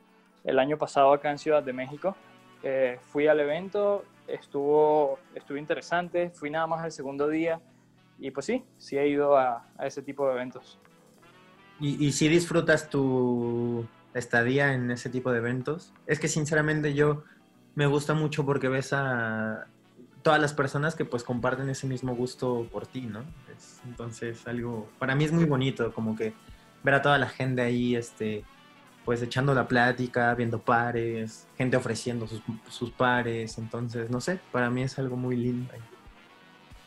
[0.44, 2.16] el año pasado acá en Ciudad de México.
[2.62, 7.61] Eh, fui al evento, estuvo, estuvo interesante, fui nada más el segundo día
[8.18, 10.78] y pues sí, sí he ido a, ese tipo de eventos.
[11.78, 15.92] ¿Y, ¿Y si disfrutas tu estadía en ese tipo de eventos?
[16.07, 17.24] Es que sinceramente yo
[17.74, 19.66] me gusta mucho porque ves a
[20.27, 23.22] todas las personas que pues comparten ese mismo gusto por ti, ¿no?
[23.87, 26.33] entonces algo, para mí es muy bonito como que
[26.83, 28.43] ver a toda la gente ahí, este,
[29.05, 34.83] pues echando la plática, viendo pares, gente ofreciendo sus, pares, entonces, no sé, para mí
[34.83, 35.72] es algo muy lindo.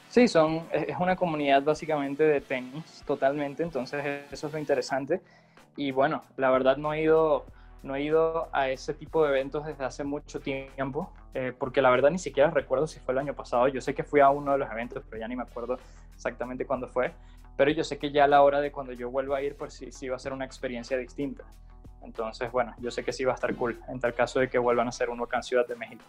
[0.09, 5.21] Sí, son, es una comunidad básicamente de tenis, totalmente, entonces eso es interesante.
[5.77, 7.45] Y bueno, la verdad no he ido
[7.83, 11.89] no he ido a ese tipo de eventos desde hace mucho tiempo, eh, porque la
[11.89, 13.67] verdad ni siquiera recuerdo si fue el año pasado.
[13.67, 15.77] Yo sé que fui a uno de los eventos, pero ya ni me acuerdo
[16.13, 17.13] exactamente cuándo fue.
[17.55, 19.73] Pero yo sé que ya a la hora de cuando yo vuelva a ir, pues
[19.73, 21.43] sí, sí va a ser una experiencia distinta.
[22.01, 24.57] Entonces, bueno, yo sé que sí va a estar cool en tal caso de que
[24.57, 26.03] vuelvan a hacer uno acá en Ciudad de México.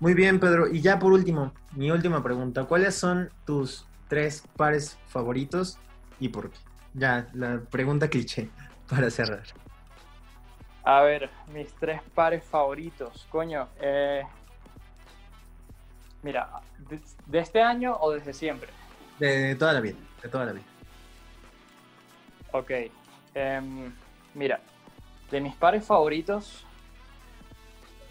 [0.00, 0.68] Muy bien, Pedro.
[0.68, 2.64] Y ya por último, mi última pregunta.
[2.64, 5.78] ¿Cuáles son tus tres pares favoritos
[6.20, 6.58] y por qué?
[6.94, 8.48] Ya, la pregunta cliché
[8.88, 9.42] para cerrar.
[10.84, 13.26] A ver, mis tres pares favoritos.
[13.30, 14.22] Coño, eh,
[16.22, 16.48] mira,
[17.26, 18.70] de, este año o desde siempre?
[19.18, 20.64] De, toda la vida, de toda la vida.
[22.52, 22.70] Ok.
[23.34, 23.92] Em,
[24.34, 24.60] mira,
[25.30, 26.64] de mis pares favoritos,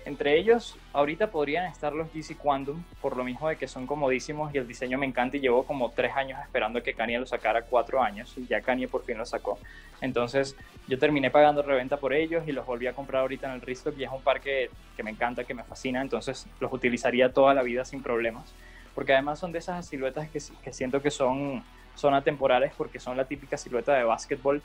[0.07, 4.55] entre ellos, ahorita podrían estar los GC Quantum, por lo mismo de que son comodísimos
[4.55, 7.63] y el diseño me encanta y llevo como tres años esperando que Kanye lo sacara,
[7.63, 9.59] cuatro años, y ya Kanye por fin lo sacó.
[9.99, 10.55] Entonces
[10.87, 13.97] yo terminé pagando reventa por ellos y los volví a comprar ahorita en el Restock
[13.97, 14.69] y es un par que,
[15.03, 18.53] me encanta, que me fascina, entonces los utilizaría toda la vida sin problemas,
[18.95, 23.17] porque además son de esas siluetas que, que siento que son, son atemporales porque son
[23.17, 24.61] la típica silueta de básquetbol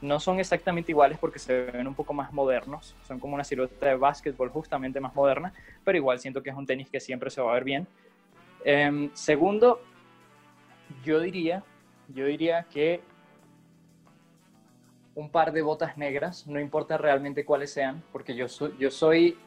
[0.00, 3.86] no son exactamente iguales porque se ven un poco más modernos, son como una silueta
[3.86, 5.52] de básquetbol justamente más moderna,
[5.84, 7.86] pero igual siento que es un tenis que siempre se va a ver bien.
[8.64, 9.80] Em, segundo,
[11.04, 11.62] yo diría,
[12.08, 13.00] yo diría que
[15.14, 18.46] un par de botas negras, no importa realmente cuáles sean, porque yo,
[18.78, 19.38] yo, soy,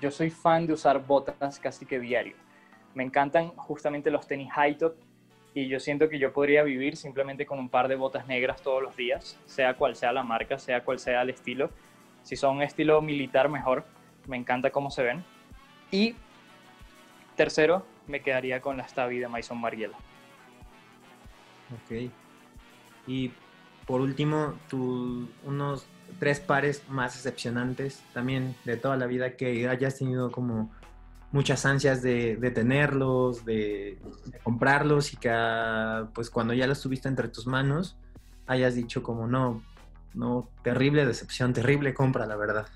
[0.00, 2.36] yo soy fan de usar botas casi que diario.
[2.94, 4.94] Me encantan justamente los tenis high top
[5.54, 8.82] y yo siento que yo podría vivir simplemente con un par de botas negras todos
[8.82, 11.70] los días, sea cual sea la marca, sea cual sea el estilo.
[12.22, 13.84] Si son estilo militar, mejor.
[14.26, 15.24] Me encanta cómo se ven.
[15.90, 16.14] Y
[17.36, 19.96] tercero, me quedaría con la Stavi de Maison Mariela.
[21.74, 22.10] Ok.
[23.06, 23.32] Y
[23.86, 25.86] por último, tu, unos
[26.18, 30.70] tres pares más decepcionantes también de toda la vida que hayas tenido como
[31.32, 33.98] muchas ansias de, tenerlos, de,
[34.42, 37.96] comprarlos y que ah, pues cuando ya los tuviste entre tus manos
[38.46, 39.62] hayas dicho como no,
[40.14, 42.66] no, terrible decepción, terrible compra, la verdad.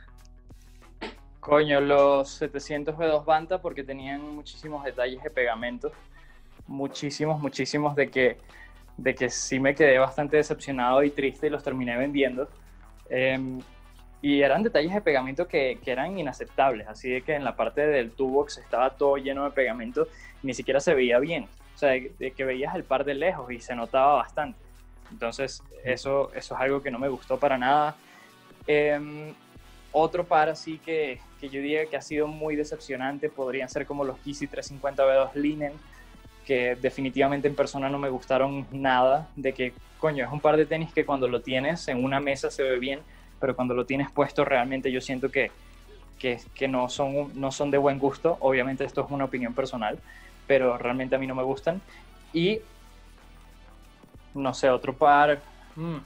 [1.41, 5.93] Coño, los 700 B2 Banta porque tenían muchísimos detalles de pegamento,
[6.67, 8.39] muchísimos, muchísimos de que,
[8.97, 12.49] de que sí me quedé bastante decepcionado y triste y los terminé vendiendo.
[13.09, 13.61] Em,
[14.27, 17.87] y eran detalles de pegamento que, que, eran inaceptables, así de que en la parte
[17.87, 20.09] del tubox estaba todo lleno de pegamento
[20.43, 21.47] ni siquiera se veía bien.
[21.77, 24.59] O sea, de, que veías el par de lejos y se notaba bastante.
[25.13, 27.95] Entonces, eso, eso es algo que no me gustó para nada.
[28.67, 29.33] Em,
[29.93, 34.03] otro par así que, que, yo diría que ha sido muy decepcionante podrían ser como
[34.03, 35.73] los Kissy 350 B2 Linen,
[36.45, 40.67] que definitivamente en persona no me gustaron nada, de que, coño, es un par de
[40.67, 42.99] tenis que cuando lo tienes en una mesa se ve bien,
[43.41, 45.51] pero cuando lo tienes puesto realmente yo siento que,
[46.19, 48.37] que, que, no, son, no son de buen gusto.
[48.41, 49.99] Obviamente esto es una opinión personal,
[50.47, 51.81] pero realmente a mí no me gustan.
[52.33, 52.61] Y,
[54.35, 55.41] no sé, otro par...
[55.75, 55.99] Hmm,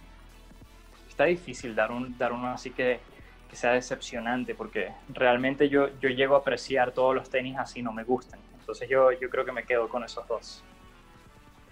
[1.08, 3.00] está difícil dar, un, dar uno así que,
[3.48, 7.92] que sea decepcionante, porque realmente yo, yo llego a apreciar todos los tenis así, no
[7.92, 8.40] me gustan.
[8.58, 10.64] Entonces yo, yo creo que me quedo con esos dos.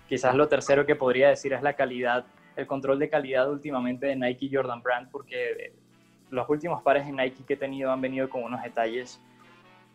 [0.08, 2.24] Quizás lo tercero que podría decir es la calidad
[2.58, 5.72] el control de calidad últimamente de Nike Jordan Brand porque
[6.28, 9.20] los últimos pares de Nike que he tenido han venido con unos detalles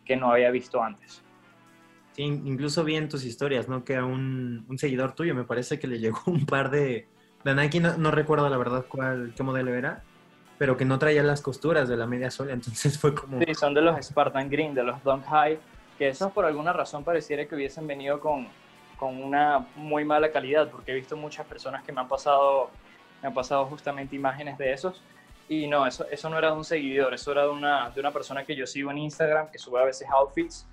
[0.04, 1.22] que no había visto antes.
[2.12, 3.84] Sí, incluso vi en tus historias, ¿no?
[3.84, 7.06] Que a un, seguidor tuyo me parece que le llegó un par de,
[7.44, 10.02] de Nike, no, recuerdo la verdad cuál, qué modelo era,
[10.56, 13.40] pero que no traía las costuras de la media sola, entonces fue como...
[13.40, 15.58] Sí, son de los Spartan Green, de los Dunk High,
[15.98, 18.48] que esos por alguna razón pareciera que hubiesen venido con,
[19.04, 22.70] con una muy mala calidad, porque he visto muchas personas que me han pasado,
[23.20, 25.02] me han pasado justamente imágenes de esos.
[25.46, 28.12] Y no, eso, eso no era de un seguidor, eso era de una, de una
[28.12, 30.66] persona que yo sigo en Instagram, que sube a veces outfits,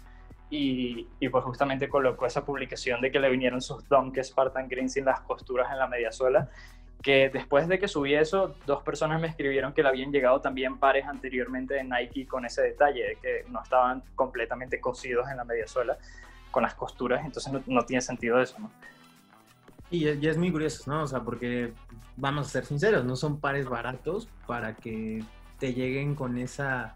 [0.50, 4.88] y, y pues justamente colocó esa publicación de que le vinieron sus Dunk Spartan Green
[4.88, 6.48] sin las costuras en la mediasuela,
[7.04, 10.78] que después de que subí eso, dos personas me escribieron que le habían llegado también
[10.78, 15.44] pares anteriormente de Nike con ese detalle, de que no estaban completamente cosidos en la
[15.44, 15.98] mediasuela
[16.52, 18.72] con las costuras, entonces no, tiene sentido eso, ¿no?
[19.90, 21.04] Y, es muy curioso, ¿no?
[21.04, 21.74] O sea, porque
[22.16, 25.24] vamos a ser sinceros, no son pares baratos para que
[25.60, 26.96] te lleguen con esa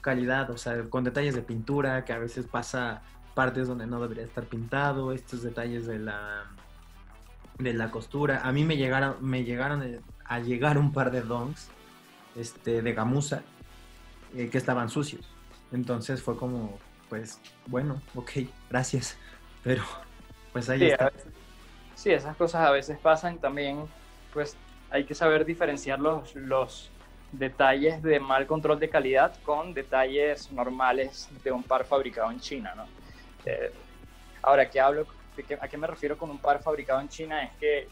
[0.00, 3.02] calidad, o sea, con detalles de pintura, que a veces pasa
[3.34, 6.44] partes donde no debería estar pintado, estos detalles de la
[7.58, 8.42] de la costura.
[8.44, 11.68] A mí me llegaron, me llegaron a llegar un par de donks
[12.34, 13.42] este, de gamuza
[14.34, 15.26] eh, que estaban sucios.
[15.72, 16.78] Entonces fue como,
[17.08, 18.30] pues bueno, ok,
[18.68, 19.16] gracias,
[19.62, 19.82] pero
[20.52, 21.12] pues ahí está.
[21.94, 23.84] sí, esas cosas a veces pasan también,
[24.32, 24.56] pues
[24.90, 26.90] hay que saber diferenciar los, los
[27.32, 32.74] detalles de mal control de calidad con detalles normales de un par fabricado en China,
[32.74, 32.86] ¿no?
[33.44, 33.72] Eh,
[34.42, 35.06] ahora, ¿qué hablo?
[35.60, 37.42] ¿A qué me refiero con un par fabricado en China?
[37.42, 37.88] Es que,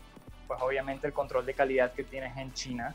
[0.46, 2.94] pues obviamente el control de calidad que tienes en China,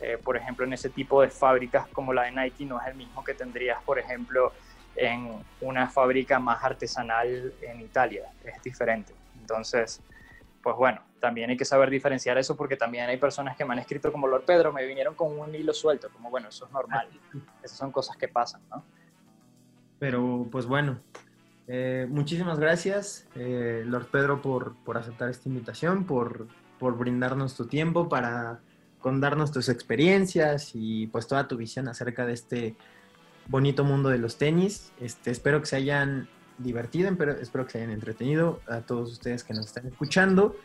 [0.00, 2.94] eh, por ejemplo, en ese tipo de fábricas como la de Nike, no es el
[2.94, 4.52] mismo que tendrías, por ejemplo,
[4.98, 5.30] en
[5.60, 8.30] una fábrica más artesanal en Italia.
[8.44, 9.14] Es diferente.
[9.40, 10.02] Entonces,
[10.62, 13.78] pues bueno, también hay que saber diferenciar eso porque también hay personas que me han
[13.78, 17.08] escrito como Lord Pedro, me vinieron con un hilo suelto, como bueno, eso es normal.
[17.62, 18.84] Esas son cosas que pasan, ¿no?
[19.98, 21.00] Pero pues bueno,
[21.66, 26.46] eh, muchísimas gracias, eh, Lord Pedro, por, por, aceptar esta invitación, por,
[26.78, 28.60] por brindarnos tu tiempo para
[29.00, 32.76] contarnos tus experiencias y pues toda tu visión acerca de este
[33.48, 34.92] bonito mundo de los tenis.
[35.00, 36.28] Este, espero que se hayan
[36.58, 40.56] divertido, espero que se hayan entretenido a todos ustedes que nos están escuchando.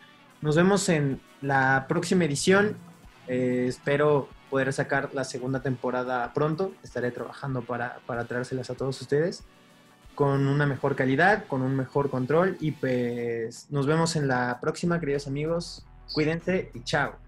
[0.41, 2.75] Nos vemos en la próxima edición.
[3.27, 6.73] Eh, espero poder sacar la segunda temporada pronto.
[6.84, 9.43] Estaré trabajando para, para traérselas a todos ustedes
[10.15, 14.99] con una mejor calidad, con un mejor control y pues nos vemos en la próxima,
[14.99, 15.86] queridos amigos.
[16.13, 17.22] Cuídense y chao.